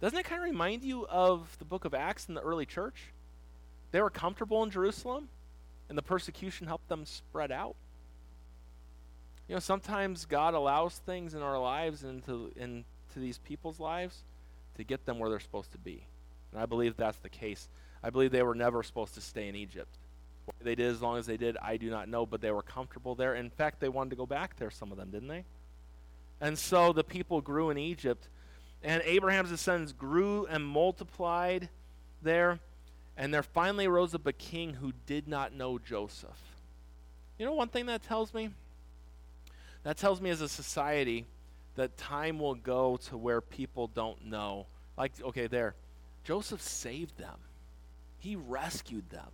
Doesn't 0.00 0.18
it 0.18 0.24
kind 0.24 0.42
of 0.42 0.44
remind 0.44 0.84
you 0.84 1.06
of 1.06 1.56
the 1.58 1.64
book 1.64 1.84
of 1.84 1.94
Acts 1.94 2.28
in 2.28 2.34
the 2.34 2.40
early 2.42 2.66
church? 2.66 3.12
They 3.92 4.00
were 4.00 4.10
comfortable 4.10 4.62
in 4.62 4.70
Jerusalem, 4.70 5.28
and 5.88 5.96
the 5.96 6.02
persecution 6.02 6.66
helped 6.66 6.88
them 6.88 7.06
spread 7.06 7.52
out. 7.52 7.76
You 9.48 9.54
know, 9.54 9.60
sometimes 9.60 10.24
God 10.24 10.54
allows 10.54 10.96
things 10.98 11.34
in 11.34 11.42
our 11.42 11.58
lives 11.58 12.02
and 12.02 12.16
into, 12.16 12.52
into 12.56 12.84
these 13.16 13.38
people's 13.38 13.78
lives 13.80 14.24
to 14.76 14.84
get 14.84 15.06
them 15.06 15.18
where 15.18 15.30
they're 15.30 15.40
supposed 15.40 15.72
to 15.72 15.78
be. 15.78 16.04
And 16.52 16.60
I 16.60 16.66
believe 16.66 16.96
that's 16.96 17.18
the 17.18 17.28
case. 17.28 17.68
I 18.02 18.10
believe 18.10 18.32
they 18.32 18.42
were 18.42 18.54
never 18.54 18.82
supposed 18.82 19.14
to 19.14 19.20
stay 19.20 19.48
in 19.48 19.56
Egypt. 19.56 19.98
What 20.44 20.56
they 20.62 20.74
did 20.74 20.90
as 20.90 21.00
long 21.00 21.18
as 21.18 21.26
they 21.26 21.36
did, 21.36 21.56
I 21.58 21.76
do 21.76 21.88
not 21.88 22.08
know, 22.08 22.26
but 22.26 22.40
they 22.40 22.50
were 22.50 22.62
comfortable 22.62 23.14
there. 23.14 23.34
In 23.34 23.50
fact, 23.50 23.80
they 23.80 23.88
wanted 23.88 24.10
to 24.10 24.16
go 24.16 24.26
back 24.26 24.56
there, 24.56 24.70
some 24.70 24.90
of 24.90 24.98
them, 24.98 25.10
didn't 25.10 25.28
they? 25.28 25.44
And 26.40 26.58
so 26.58 26.92
the 26.92 27.04
people 27.04 27.40
grew 27.40 27.70
in 27.70 27.78
Egypt, 27.78 28.28
and 28.82 29.00
Abraham's 29.04 29.50
descendants 29.50 29.92
grew 29.92 30.46
and 30.46 30.64
multiplied 30.64 31.68
there, 32.22 32.58
and 33.16 33.32
there 33.32 33.44
finally 33.44 33.86
rose 33.86 34.14
up 34.14 34.26
a 34.26 34.32
king 34.32 34.74
who 34.74 34.92
did 35.06 35.28
not 35.28 35.54
know 35.54 35.78
Joseph. 35.78 36.30
You 37.38 37.46
know 37.46 37.54
one 37.54 37.68
thing 37.68 37.86
that 37.86 38.02
tells 38.02 38.34
me? 38.34 38.50
That 39.84 39.96
tells 39.96 40.20
me 40.20 40.30
as 40.30 40.40
a 40.40 40.48
society 40.48 41.26
that 41.76 41.96
time 41.96 42.38
will 42.38 42.54
go 42.54 42.96
to 43.08 43.16
where 43.16 43.40
people 43.40 43.86
don't 43.86 44.26
know. 44.26 44.66
Like, 44.96 45.12
okay, 45.22 45.46
there. 45.46 45.74
Joseph 46.24 46.62
saved 46.62 47.18
them, 47.18 47.38
he 48.22 48.36
rescued 48.36 49.10
them. 49.10 49.28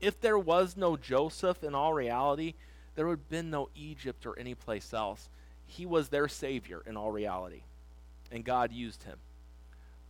If 0.00 0.20
there 0.20 0.38
was 0.38 0.76
no 0.76 0.96
Joseph 0.96 1.64
in 1.64 1.74
all 1.74 1.92
reality, 1.92 2.54
there 2.94 3.06
would 3.06 3.18
have 3.18 3.28
been 3.28 3.50
no 3.50 3.68
Egypt 3.74 4.26
or 4.26 4.38
any 4.38 4.54
place 4.54 4.92
else. 4.92 5.28
He 5.66 5.86
was 5.86 6.08
their 6.08 6.28
Savior 6.28 6.82
in 6.86 6.96
all 6.96 7.10
reality, 7.10 7.62
and 8.30 8.44
God 8.44 8.72
used 8.72 9.04
him. 9.04 9.18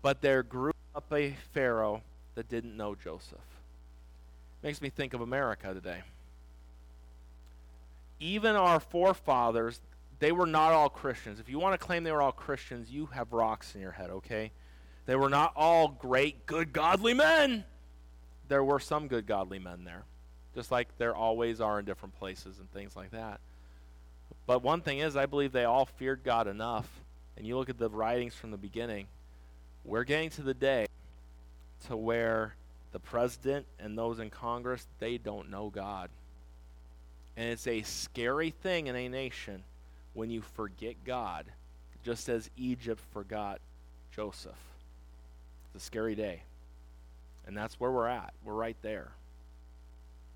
But 0.03 0.21
there 0.21 0.43
grew 0.43 0.73
up 0.95 1.13
a 1.13 1.37
Pharaoh 1.53 2.03
that 2.35 2.49
didn't 2.49 2.77
know 2.77 2.95
Joseph. 2.95 3.39
Makes 4.63 4.83
me 4.83 4.91
think 4.91 5.15
of 5.15 5.21
America 5.21 5.73
today 5.73 6.03
even 8.21 8.57
our 8.57 8.81
forefathers, 8.81 9.81
they 10.19 10.33
were 10.33 10.47
not 10.47 10.73
all 10.73 10.89
Christians. 10.89 11.39
If 11.39 11.49
you 11.49 11.59
want 11.59 11.79
to 11.79 11.85
claim 11.85 12.05
they 12.05 12.13
were 12.13 12.23
all 12.23 12.33
Christians, 12.33 12.91
you 12.91 13.07
have 13.07 13.33
rocks 13.33 13.75
in 13.75 13.81
your 13.81 13.93
head, 13.93 14.11
okay? 14.11 14.51
They 15.07 15.17
were 15.17 15.29
not 15.29 15.53
all 15.57 15.89
great, 15.89 16.47
good, 16.47 16.73
godly 16.73 17.15
men. 17.15 17.65
There 18.49 18.65
were 18.65 18.81
some 18.81 19.09
good, 19.09 19.27
godly 19.27 19.59
men 19.59 19.85
there, 19.85 20.05
just 20.55 20.71
like 20.71 20.89
there 20.99 21.15
always 21.15 21.61
are 21.61 21.79
in 21.79 21.85
different 21.85 22.19
places 22.19 22.59
and 22.59 22.71
things 22.73 22.97
like 22.97 23.11
that. 23.11 23.41
But 24.47 24.63
one 24.63 24.81
thing 24.81 24.99
is, 24.99 25.17
I 25.17 25.27
believe 25.27 25.53
they 25.53 25.65
all 25.65 25.85
feared 25.85 26.25
God 26.25 26.49
enough. 26.49 26.89
And 27.37 27.47
you 27.47 27.57
look 27.57 27.71
at 27.71 27.79
the 27.79 27.89
writings 27.89 28.35
from 28.35 28.51
the 28.51 28.57
beginning, 28.57 29.07
we're 29.85 30.05
getting 30.05 30.31
to 30.31 30.43
the 30.43 30.55
day 30.55 30.87
to 31.87 31.97
where 31.97 32.57
the 32.93 32.99
president 32.99 33.67
and 33.79 33.97
those 33.97 34.19
in 34.19 34.31
Congress, 34.31 34.87
they 34.99 35.19
don't 35.19 35.51
know 35.51 35.71
God. 35.71 36.11
And 37.37 37.51
it's 37.51 37.69
a 37.69 37.83
scary 37.83 38.51
thing 38.51 38.89
in 38.89 38.97
a 38.97 39.09
nation 39.09 39.63
when 40.15 40.31
you 40.31 40.43
forget 40.43 40.97
God, 41.05 41.47
just 42.03 42.29
as 42.29 42.51
Egypt 42.57 43.01
forgot 43.13 43.61
Joseph. 44.11 44.59
It's 45.75 45.85
a 45.85 45.87
scary 45.87 46.17
day. 46.17 46.43
And 47.49 47.57
that's 47.57 47.81
where 47.81 47.91
we're 47.91 48.07
at. 48.07 48.35
We're 48.45 48.53
right 48.53 48.77
there. 48.83 49.09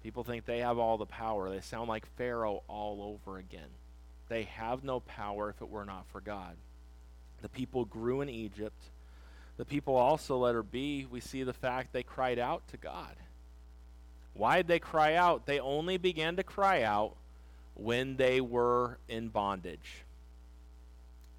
People 0.03 0.25
think 0.25 0.46
they 0.46 0.61
have 0.61 0.79
all 0.79 0.96
the 0.96 1.07
power. 1.07 1.51
They 1.51 1.61
sound 1.61 1.88
like 1.88 2.07
Pharaoh 2.16 2.62
all 2.66 3.03
over 3.03 3.38
again. 3.38 3.68
They 4.29 4.44
have 4.44 4.83
no 4.83 5.01
power 5.01 5.51
if 5.51 5.61
it 5.61 5.68
were 5.68 5.85
not 5.85 6.07
for 6.11 6.22
God. 6.22 6.57
The 7.42 7.51
people 7.51 7.85
grew 7.85 8.22
in 8.22 8.31
Egypt. 8.31 8.83
The 9.59 9.66
people 9.66 9.94
also, 9.94 10.38
let 10.38 10.55
her 10.55 10.62
be, 10.62 11.07
we 11.09 11.20
see 11.20 11.42
the 11.42 11.53
fact 11.53 11.92
they 11.92 12.03
cried 12.03 12.38
out 12.38 12.66
to 12.68 12.79
God. 12.79 13.14
Why 14.33 14.57
did 14.57 14.68
they 14.68 14.79
cry 14.79 15.14
out? 15.14 15.44
They 15.44 15.61
only 15.61 15.98
began 15.98 16.37
to 16.37 16.42
cry 16.42 16.83
out 16.83 17.14
when 17.75 18.16
they 18.16 18.40
were 18.40 18.96
in 19.07 19.29
bondage. 19.29 20.05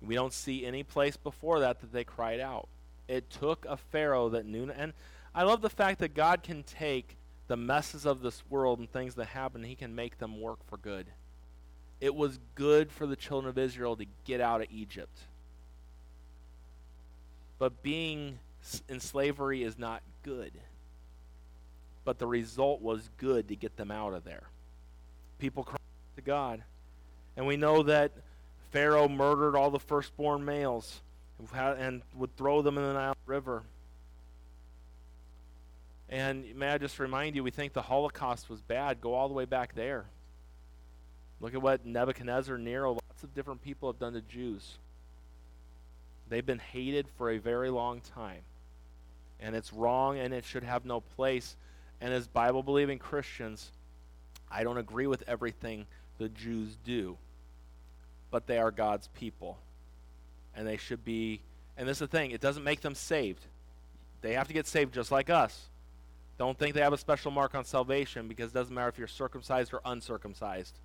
We 0.01 0.13
don't 0.13 0.33
see 0.33 0.65
any 0.65 0.83
place 0.83 1.17
before 1.17 1.61
that 1.61 1.81
that 1.81 1.91
they 1.91 2.03
cried 2.03 2.39
out. 2.39 2.67
It 3.07 3.31
took 3.31 3.65
a 3.67 3.77
Pharaoh 3.77 4.29
that 4.29 4.45
knew. 4.45 4.69
And 4.69 4.93
I 5.35 5.43
love 5.43 5.61
the 5.61 5.69
fact 5.69 5.99
that 5.99 6.13
God 6.13 6.43
can 6.43 6.63
take 6.63 7.17
the 7.47 7.57
messes 7.57 8.05
of 8.05 8.21
this 8.21 8.43
world 8.49 8.79
and 8.79 8.91
things 8.91 9.15
that 9.15 9.25
happen, 9.25 9.63
He 9.63 9.75
can 9.75 9.95
make 9.95 10.17
them 10.17 10.39
work 10.39 10.59
for 10.67 10.77
good. 10.77 11.07
It 11.99 12.15
was 12.15 12.39
good 12.55 12.91
for 12.91 13.05
the 13.07 13.15
children 13.15 13.49
of 13.49 13.57
Israel 13.57 13.95
to 13.95 14.05
get 14.25 14.41
out 14.41 14.61
of 14.61 14.67
Egypt. 14.71 15.17
But 17.59 17.81
being 17.81 18.39
in 18.89 18.99
slavery 18.99 19.63
is 19.63 19.77
not 19.77 20.01
good 20.23 20.53
but 22.05 22.19
the 22.19 22.27
result 22.27 22.81
was 22.81 23.09
good 23.17 23.47
to 23.47 23.55
get 23.55 23.77
them 23.77 23.91
out 23.91 24.13
of 24.13 24.23
there. 24.23 24.43
People 25.39 25.63
cried 25.63 25.79
to 26.15 26.21
God. 26.21 26.63
And 27.35 27.47
we 27.47 27.57
know 27.57 27.83
that 27.83 28.11
Pharaoh 28.71 29.07
murdered 29.07 29.55
all 29.55 29.71
the 29.71 29.79
firstborn 29.79 30.43
males 30.45 31.01
and 31.55 32.01
would 32.15 32.35
throw 32.37 32.61
them 32.61 32.77
in 32.77 32.83
the 32.83 32.93
Nile 32.93 33.17
River. 33.25 33.63
And 36.13 36.55
may 36.55 36.69
I 36.69 36.77
just 36.77 36.99
remind 36.99 37.35
you, 37.35 37.43
we 37.43 37.51
think 37.51 37.73
the 37.73 37.81
Holocaust 37.81 38.49
was 38.49 38.61
bad. 38.61 39.01
Go 39.01 39.15
all 39.15 39.27
the 39.27 39.33
way 39.33 39.45
back 39.45 39.73
there. 39.73 40.05
Look 41.41 41.55
at 41.55 41.61
what 41.61 41.85
Nebuchadnezzar, 41.85 42.57
Nero, 42.57 42.93
lots 42.93 43.23
of 43.23 43.33
different 43.33 43.61
people 43.63 43.91
have 43.91 43.99
done 43.99 44.13
to 44.13 44.21
Jews. 44.21 44.77
They've 46.29 46.45
been 46.45 46.59
hated 46.59 47.07
for 47.17 47.31
a 47.31 47.39
very 47.39 47.69
long 47.69 47.99
time. 47.99 48.41
And 49.39 49.55
it's 49.55 49.73
wrong 49.73 50.19
and 50.19 50.33
it 50.33 50.45
should 50.45 50.63
have 50.63 50.85
no 50.85 51.01
place 51.01 51.57
and 52.03 52.13
as 52.13 52.27
Bible 52.27 52.63
believing 52.63 52.99
Christians, 52.99 53.71
I 54.51 54.65
don't 54.65 54.77
agree 54.77 55.07
with 55.07 55.23
everything 55.25 55.85
the 56.17 56.27
Jews 56.27 56.77
do, 56.83 57.17
but 58.29 58.45
they 58.45 58.57
are 58.57 58.71
God's 58.71 59.07
people. 59.07 59.57
And 60.53 60.67
they 60.67 60.75
should 60.75 61.05
be, 61.05 61.39
and 61.77 61.87
this 61.87 61.95
is 61.95 61.99
the 61.99 62.07
thing, 62.07 62.31
it 62.31 62.41
doesn't 62.41 62.65
make 62.65 62.81
them 62.81 62.93
saved. 62.93 63.45
They 64.21 64.33
have 64.33 64.49
to 64.49 64.53
get 64.53 64.67
saved 64.67 64.93
just 64.93 65.13
like 65.13 65.29
us. 65.29 65.69
Don't 66.37 66.57
think 66.57 66.73
they 66.73 66.81
have 66.81 66.93
a 66.93 66.97
special 66.97 67.31
mark 67.31 67.55
on 67.55 67.63
salvation 67.63 68.27
because 68.27 68.51
it 68.51 68.53
doesn't 68.53 68.73
matter 68.73 68.89
if 68.89 68.97
you're 68.97 69.07
circumcised 69.07 69.73
or 69.73 69.81
uncircumcised. 69.85 70.79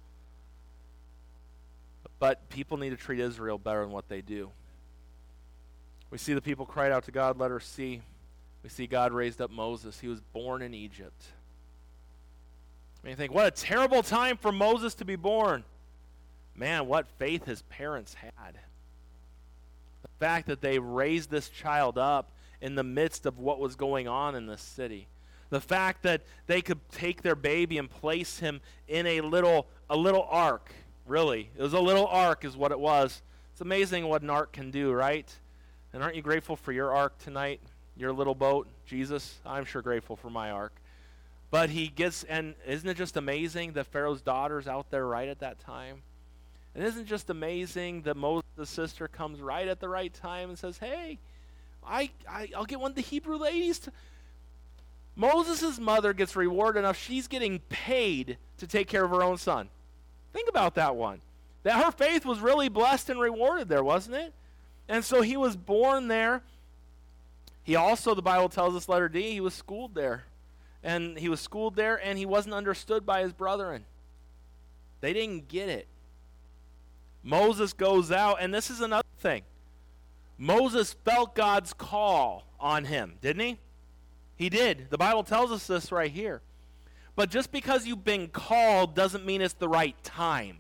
But 2.19 2.49
people 2.49 2.77
need 2.77 2.91
to 2.91 2.97
treat 2.97 3.21
Israel 3.21 3.59
better 3.59 3.83
than 3.83 3.91
what 3.91 4.09
they 4.09 4.21
do. 4.21 4.51
We 6.11 6.19
see 6.19 6.35
the 6.35 6.41
people 6.41 6.67
cried 6.67 6.93
out 6.93 7.05
to 7.05 7.11
God, 7.11 7.39
let 7.39 7.51
her 7.51 7.61
see. 7.61 8.03
We 8.63 8.69
see 8.69 8.87
God 8.87 9.13
raised 9.13 9.41
up 9.41 9.51
Moses. 9.51 10.01
He 10.01 10.09
was 10.09 10.21
born 10.21 10.63
in 10.63 10.75
Egypt. 10.75 11.23
And 13.03 13.11
you 13.11 13.17
think, 13.17 13.33
what 13.33 13.47
a 13.47 13.51
terrible 13.51 14.03
time 14.03 14.37
for 14.37 14.51
Moses 14.51 14.95
to 14.97 15.05
be 15.05 15.17
born. 15.17 15.65
Man, 16.57 16.87
what 16.87 17.07
faith 17.19 17.45
his 17.45 17.63
parents 17.63 18.15
had. 18.15 18.55
The 20.03 20.09
fact 20.19 20.49
that 20.49 20.61
they 20.61 20.79
raised 20.79 21.31
this 21.31 21.49
child 21.49 21.97
up 21.97 22.33
in 22.61 22.75
the 22.75 22.83
midst 22.83 23.27
of 23.27 23.39
what 23.39 23.61
was 23.61 23.77
going 23.77 24.09
on 24.09 24.35
in 24.35 24.47
the 24.47 24.59
city. 24.59 25.07
The 25.51 25.61
fact 25.61 26.03
that 26.03 26.23
they 26.47 26.61
could 26.61 26.81
take 26.91 27.23
their 27.23 27.35
baby 27.35 27.79
and 27.79 27.89
place 27.89 28.39
him 28.39 28.61
in 28.87 29.07
a 29.07 29.21
little 29.21 29.67
a 29.91 29.97
little 29.97 30.27
ark. 30.31 30.71
Really, 31.07 31.51
it 31.57 31.63
was 31.63 31.73
a 31.73 31.81
little 31.81 32.07
ark, 32.07 32.45
is 32.45 32.57
what 32.57 32.71
it 32.71 32.79
was. 32.79 33.23
It's 33.53 33.63
amazing 33.63 34.07
what 34.07 34.23
an 34.23 34.31
ark 34.31 34.53
can 34.53 34.71
do, 34.71 34.93
right? 34.93 35.35
And 35.93 36.03
aren't 36.03 36.17
you 36.17 36.23
grateful 36.23 36.55
for 36.55 36.71
your 36.71 36.95
ark 36.95 37.19
tonight? 37.19 37.61
your 37.99 38.13
little 38.13 38.35
boat, 38.35 38.69
Jesus? 38.87 39.37
I'm 39.45 39.65
sure 39.65 39.83
grateful 39.83 40.17
for 40.17 40.31
my 40.31 40.51
ark. 40.51 40.73
But 41.51 41.71
he 41.71 41.89
gets, 41.89 42.25
and 42.25 42.55
isn't 42.67 42.89
it 42.89 42.97
just 42.97 43.17
amazing 43.17 43.73
that 43.73 43.87
Pharaoh's 43.87 44.23
daughter's 44.23 44.69
out 44.69 44.91
there 44.91 45.07
right 45.07 45.29
at 45.29 45.41
that 45.41 45.59
time? 45.59 46.03
And 46.75 46.85
isn't 46.85 47.03
it 47.03 47.07
just 47.07 47.31
amazing 47.31 48.03
that 48.03 48.17
Moses' 48.17 48.45
sister 48.67 49.09
comes 49.09 49.41
right 49.41 49.67
at 49.67 49.81
the 49.81 49.89
right 49.89 50.13
time 50.13 50.51
and 50.51 50.59
says, 50.59 50.79
Hey, 50.79 51.19
I, 51.85 52.11
I, 52.29 52.51
I'll 52.57 52.67
get 52.67 52.79
one 52.79 52.93
of 52.93 52.95
the 52.95 53.03
Hebrew 53.03 53.37
ladies 53.37 53.81
to. 53.81 53.93
Moses' 55.19 55.81
mother 55.81 56.13
gets 56.13 56.37
rewarded 56.37 56.79
enough, 56.79 56.97
she's 56.97 57.27
getting 57.27 57.59
paid 57.69 58.39
to 58.59 58.69
take 58.69 58.87
care 58.87 59.05
of 59.05 59.11
her 59.11 59.23
own 59.23 59.37
son. 59.37 59.69
Think 60.33 60.49
about 60.49 60.77
that 60.77 60.95
one. 60.95 61.21
That 61.65 61.85
her 61.85 61.91
faith 61.91 62.25
was 62.25 62.39
really 62.39 62.69
blessed 62.69 63.11
and 63.11 63.21
rewarded 63.21 63.69
there, 63.69 63.83
wasn't 63.83 64.15
it? 64.15 64.33
And 64.89 65.05
so 65.05 65.21
he 65.21 65.37
was 65.37 65.57
born 65.57 66.07
there. 66.07 66.43
He 67.65 67.75
also, 67.75 68.15
the 68.15 68.23
Bible 68.23 68.49
tells 68.49 68.77
us, 68.77 68.89
letter 68.89 69.09
D, 69.09 69.33
he 69.33 69.41
was 69.41 69.55
schooled 69.55 69.97
there 69.97 70.25
and 70.85 71.19
he 71.19 71.29
was 71.29 71.41
schooled 71.41 71.75
there 71.75 72.01
and 72.03 72.17
he 72.17 72.25
wasn't 72.25 72.55
understood 72.55 73.05
by 73.05 73.23
his 73.23 73.33
brethren. 73.33 73.85
They 75.01 75.13
didn't 75.13 75.49
get 75.49 75.69
it. 75.69 75.89
Moses 77.25 77.73
goes 77.73 78.13
out, 78.13 78.39
and 78.41 78.55
this 78.55 78.71
is 78.71 78.81
another 78.81 79.09
thing. 79.19 79.43
Moses 80.39 80.93
felt 81.05 81.35
God's 81.35 81.73
call 81.73 82.45
on 82.61 82.85
him, 82.85 83.17
didn't 83.21 83.43
he? 83.43 83.59
He 84.39 84.49
did. 84.49 84.87
The 84.89 84.97
Bible 84.97 85.25
tells 85.25 85.51
us 85.51 85.67
this 85.67 85.91
right 85.91 86.11
here. 86.11 86.41
But 87.17 87.29
just 87.29 87.51
because 87.51 87.85
you've 87.85 88.05
been 88.05 88.29
called 88.29 88.95
doesn't 88.95 89.27
mean 89.27 89.43
it's 89.43 89.55
the 89.55 89.69
right 89.69 89.97
time. 90.05 90.59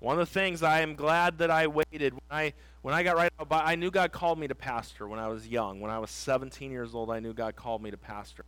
One 0.00 0.20
of 0.20 0.28
the 0.28 0.32
things 0.32 0.62
I 0.62 0.82
am 0.82 0.94
glad 0.94 1.38
that 1.38 1.50
I 1.50 1.66
waited 1.66 2.12
when 2.12 2.20
I 2.30 2.52
when 2.82 2.92
I 2.92 3.02
got 3.02 3.16
right 3.16 3.32
out, 3.40 3.46
I 3.50 3.76
knew 3.76 3.90
God 3.90 4.12
called 4.12 4.38
me 4.38 4.46
to 4.46 4.54
pastor 4.54 5.08
when 5.08 5.18
I 5.18 5.28
was 5.28 5.48
young. 5.48 5.80
When 5.80 5.90
I 5.90 5.98
was 5.98 6.10
17 6.10 6.70
years 6.70 6.94
old, 6.94 7.10
I 7.10 7.20
knew 7.20 7.32
God 7.32 7.56
called 7.56 7.82
me 7.82 7.90
to 7.90 7.96
pastor. 7.96 8.44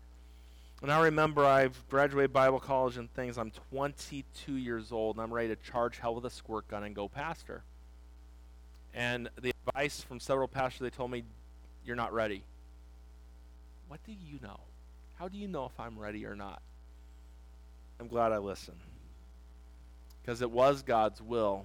And 0.83 0.93
I 0.93 1.01
remember 1.05 1.47
I've 1.47 1.83
graduated 1.89 2.35
Bible 2.35 2.61
college 2.61 2.99
and 2.99 3.11
things. 3.15 3.39
I'm 3.39 3.51
22 3.71 4.53
years 4.53 4.93
old 4.93 5.17
and 5.17 5.23
I'm 5.23 5.33
ready 5.33 5.49
to 5.49 5.57
charge 5.57 5.97
hell 5.97 6.15
with 6.15 6.27
a 6.27 6.31
squirt 6.31 6.69
gun 6.69 6.85
and 6.85 6.95
go 6.95 7.09
pastor. 7.09 7.63
And 8.93 9.31
the 9.41 9.55
advice 9.67 10.03
from 10.03 10.21
several 10.21 10.49
pastors, 10.49 10.81
they 10.81 10.91
told 10.91 11.11
me, 11.11 11.25
You're 11.87 11.97
not 11.97 12.13
ready. 12.13 12.43
What 13.89 14.01
do 14.05 14.13
you 14.13 14.39
know? 14.43 14.61
How 15.15 15.29
do 15.29 15.39
you 15.39 15.49
know 15.49 15.65
if 15.67 15.81
I'm 15.81 15.99
ready 15.99 16.27
or 16.27 16.35
not? 16.35 16.61
I'm 17.99 18.09
glad 18.09 18.33
I 18.33 18.39
listened 18.39 18.77
because 20.21 20.43
it 20.43 20.51
was 20.51 20.83
God's 20.83 21.23
will, 21.23 21.65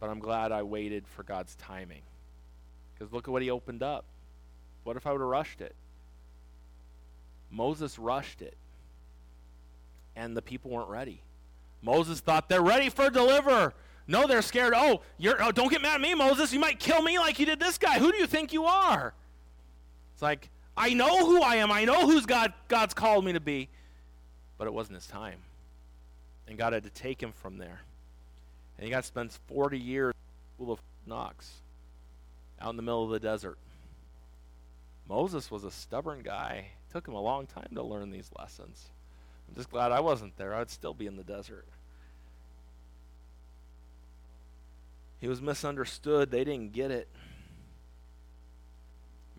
but 0.00 0.10
I'm 0.10 0.18
glad 0.18 0.50
I 0.50 0.62
waited 0.64 1.06
for 1.06 1.22
God's 1.22 1.54
timing. 1.54 2.02
Because 2.92 3.12
look 3.12 3.28
at 3.28 3.30
what 3.30 3.42
he 3.42 3.50
opened 3.50 3.82
up. 3.82 4.04
What 4.82 4.96
if 4.96 5.06
I 5.06 5.12
would 5.12 5.20
have 5.20 5.28
rushed 5.28 5.60
it? 5.60 5.74
Moses 7.50 7.98
rushed 7.98 8.42
it, 8.42 8.56
and 10.16 10.36
the 10.36 10.42
people 10.42 10.70
weren't 10.70 10.88
ready. 10.88 11.22
Moses 11.82 12.20
thought 12.20 12.48
they're 12.48 12.60
ready 12.60 12.88
for 12.88 13.06
a 13.06 13.10
deliverer. 13.10 13.72
No, 14.06 14.26
they're 14.26 14.42
scared. 14.42 14.72
Oh, 14.76 15.02
you're, 15.18 15.42
oh, 15.42 15.52
don't 15.52 15.70
get 15.70 15.80
mad 15.80 15.94
at 15.94 16.00
me, 16.00 16.14
Moses. 16.14 16.52
You 16.52 16.58
might 16.58 16.80
kill 16.80 17.00
me 17.02 17.18
like 17.18 17.38
you 17.38 17.46
did 17.46 17.60
this 17.60 17.78
guy. 17.78 17.98
Who 17.98 18.10
do 18.10 18.18
you 18.18 18.26
think 18.26 18.52
you 18.52 18.64
are? 18.64 19.14
It's 20.20 20.22
like, 20.22 20.50
I 20.76 20.92
know 20.92 21.24
who 21.24 21.40
I 21.40 21.56
am. 21.56 21.72
I 21.72 21.86
know 21.86 22.06
who's 22.06 22.26
God, 22.26 22.52
God's 22.68 22.92
called 22.92 23.24
me 23.24 23.32
to 23.32 23.40
be. 23.40 23.70
But 24.58 24.66
it 24.66 24.74
wasn't 24.74 24.96
his 24.96 25.06
time 25.06 25.40
and 26.50 26.58
God 26.58 26.72
had 26.72 26.82
to 26.82 26.90
take 26.90 27.22
him 27.22 27.32
from 27.32 27.56
there. 27.56 27.80
And 28.76 28.84
he 28.84 28.90
got 28.90 29.02
to 29.02 29.06
spend 29.06 29.30
40 29.46 29.78
years 29.78 30.12
full 30.58 30.72
of 30.72 30.80
knocks 31.06 31.52
out 32.60 32.70
in 32.70 32.76
the 32.76 32.82
middle 32.82 33.04
of 33.04 33.10
the 33.10 33.20
desert. 33.20 33.56
Moses 35.08 35.50
was 35.50 35.64
a 35.64 35.70
stubborn 35.70 36.22
guy. 36.22 36.66
It 36.88 36.92
took 36.92 37.06
him 37.06 37.14
a 37.14 37.20
long 37.20 37.46
time 37.46 37.68
to 37.74 37.82
learn 37.82 38.10
these 38.10 38.30
lessons. 38.36 38.90
I'm 39.48 39.54
just 39.54 39.70
glad 39.70 39.92
I 39.92 40.00
wasn't 40.00 40.36
there. 40.36 40.54
I'd 40.54 40.70
still 40.70 40.92
be 40.92 41.06
in 41.06 41.16
the 41.16 41.22
desert. 41.22 41.66
He 45.20 45.28
was 45.28 45.40
misunderstood. 45.40 46.30
They 46.30 46.44
didn't 46.44 46.72
get 46.72 46.90
it. 46.90 47.08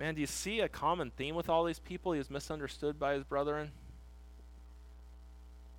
Man, 0.01 0.15
do 0.15 0.21
you 0.21 0.25
see 0.25 0.61
a 0.61 0.67
common 0.67 1.11
theme 1.11 1.35
with 1.35 1.47
all 1.47 1.63
these 1.63 1.77
people? 1.77 2.13
He 2.13 2.17
was 2.17 2.31
misunderstood 2.31 2.97
by 2.97 3.13
his 3.13 3.23
brethren. 3.23 3.69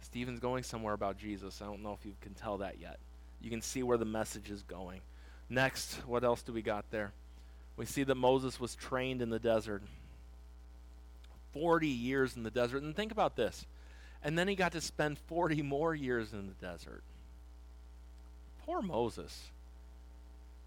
Stephen's 0.00 0.38
going 0.38 0.62
somewhere 0.62 0.94
about 0.94 1.18
Jesus. 1.18 1.60
I 1.60 1.64
don't 1.64 1.82
know 1.82 1.92
if 1.92 2.06
you 2.06 2.12
can 2.20 2.32
tell 2.34 2.58
that 2.58 2.78
yet. 2.80 3.00
You 3.40 3.50
can 3.50 3.60
see 3.60 3.82
where 3.82 3.98
the 3.98 4.04
message 4.04 4.48
is 4.48 4.62
going. 4.62 5.00
Next, 5.48 5.94
what 6.06 6.22
else 6.22 6.40
do 6.42 6.52
we 6.52 6.62
got 6.62 6.88
there? 6.92 7.10
We 7.76 7.84
see 7.84 8.04
that 8.04 8.14
Moses 8.14 8.60
was 8.60 8.76
trained 8.76 9.22
in 9.22 9.30
the 9.30 9.40
desert. 9.40 9.82
40 11.52 11.88
years 11.88 12.36
in 12.36 12.44
the 12.44 12.50
desert. 12.52 12.84
And 12.84 12.94
think 12.94 13.10
about 13.10 13.34
this. 13.34 13.66
And 14.22 14.38
then 14.38 14.46
he 14.46 14.54
got 14.54 14.70
to 14.70 14.80
spend 14.80 15.18
40 15.18 15.62
more 15.62 15.96
years 15.96 16.32
in 16.32 16.46
the 16.46 16.64
desert. 16.64 17.02
Poor 18.66 18.82
Moses. 18.82 19.50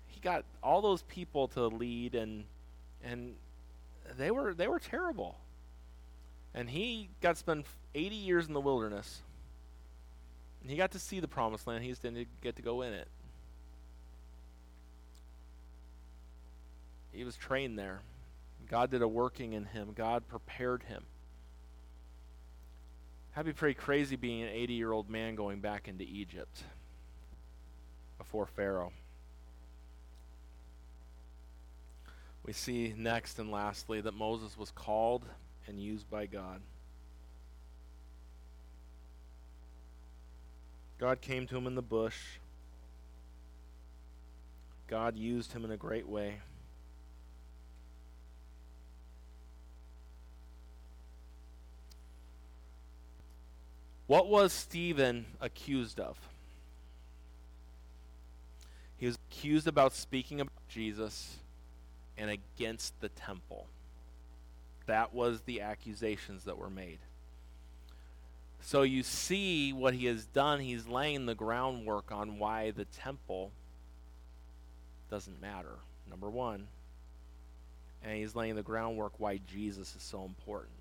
He 0.08 0.20
got 0.20 0.44
all 0.62 0.82
those 0.82 1.04
people 1.04 1.48
to 1.48 1.68
lead 1.68 2.15
and 2.15 2.44
and 3.02 3.36
they 4.18 4.32
were 4.32 4.54
they 4.54 4.68
were 4.68 4.80
terrible. 4.80 5.38
And 6.54 6.70
he 6.70 7.10
got 7.22 7.34
to 7.34 7.39
spend 7.39 7.65
80 7.94 8.15
years 8.15 8.48
in 8.48 8.54
the 8.54 8.62
wilderness. 8.62 9.22
And 10.62 10.72
he 10.72 10.78
got 10.78 10.91
to 10.91 11.00
see 11.00 11.20
the 11.20 11.28
promised 11.28 11.68
land. 11.68 11.84
He 11.84 11.89
just 11.89 12.02
didn't 12.02 12.28
get 12.41 12.56
to 12.56 12.62
go 12.62 12.82
in 12.82 12.94
it. 12.94 13.08
He 17.12 17.24
was 17.24 17.36
trained 17.36 17.78
there. 17.78 18.02
God 18.70 18.89
did 18.89 19.02
a 19.02 19.08
working 19.08 19.54
in 19.54 19.65
him. 19.65 19.91
God 19.96 20.28
prepared 20.28 20.84
him. 20.84 21.04
That'd 23.36 23.54
be 23.54 23.58
pretty 23.58 23.76
crazy 23.76 24.15
being 24.15 24.44
an 24.44 24.50
80 24.50 24.74
year 24.74 24.91
old 24.91 25.10
man 25.10 25.36
going 25.36 25.60
back 25.60 25.88
into 25.88 26.04
Egypt 26.04 26.63
before 28.18 28.46
Pharaoh. 28.46 28.94
We 32.45 32.53
see 32.53 32.93
next 32.95 33.39
and 33.39 33.49
lastly 33.49 34.01
that 34.01 34.13
Moses 34.13 34.55
was 34.55 34.69
called 34.69 35.25
and 35.67 35.81
used 35.81 36.08
by 36.12 36.27
God. 36.27 36.62
God 40.99 41.21
came 41.21 41.47
to 41.47 41.58
him 41.58 41.65
in 41.65 41.73
the 41.73 41.81
bush. 41.81 42.17
God 44.88 45.17
used 45.17 45.53
him 45.53 45.65
in 45.65 45.71
a 45.71 45.77
great 45.77 46.08
way. 46.08 46.36
What 54.05 54.29
was 54.29 54.53
Stephen 54.53 55.25
accused 55.41 55.99
of? 55.99 56.19
He 58.97 59.08
was 59.08 59.17
accused 59.31 59.67
about 59.67 59.93
speaking 59.93 60.39
about 60.39 60.53
Jesus 60.69 61.38
and 62.17 62.30
against 62.30 62.99
the 63.01 63.10
temple. 63.10 63.67
That 64.86 65.13
was 65.13 65.41
the 65.41 65.62
accusations 65.62 66.43
that 66.43 66.58
were 66.58 66.69
made. 66.69 66.99
So 68.62 68.82
you 68.82 69.04
see 69.04 69.73
what 69.73 69.93
he 69.93 70.06
has 70.06 70.25
done. 70.25 70.60
He's 70.60 70.88
laying 70.88 71.25
the 71.25 71.36
groundwork 71.36 72.12
on 72.12 72.39
why 72.39 72.71
the 72.71 72.86
temple 72.86 73.51
doesn't 75.10 75.39
matter, 75.41 75.78
number 76.10 76.30
one. 76.30 76.67
And 78.04 78.17
he's 78.17 78.36
laying 78.36 78.56
the 78.56 78.63
groundwork 78.63 79.19
why 79.19 79.39
Jesus 79.47 79.95
is 79.95 80.01
so 80.01 80.25
important. 80.25 80.71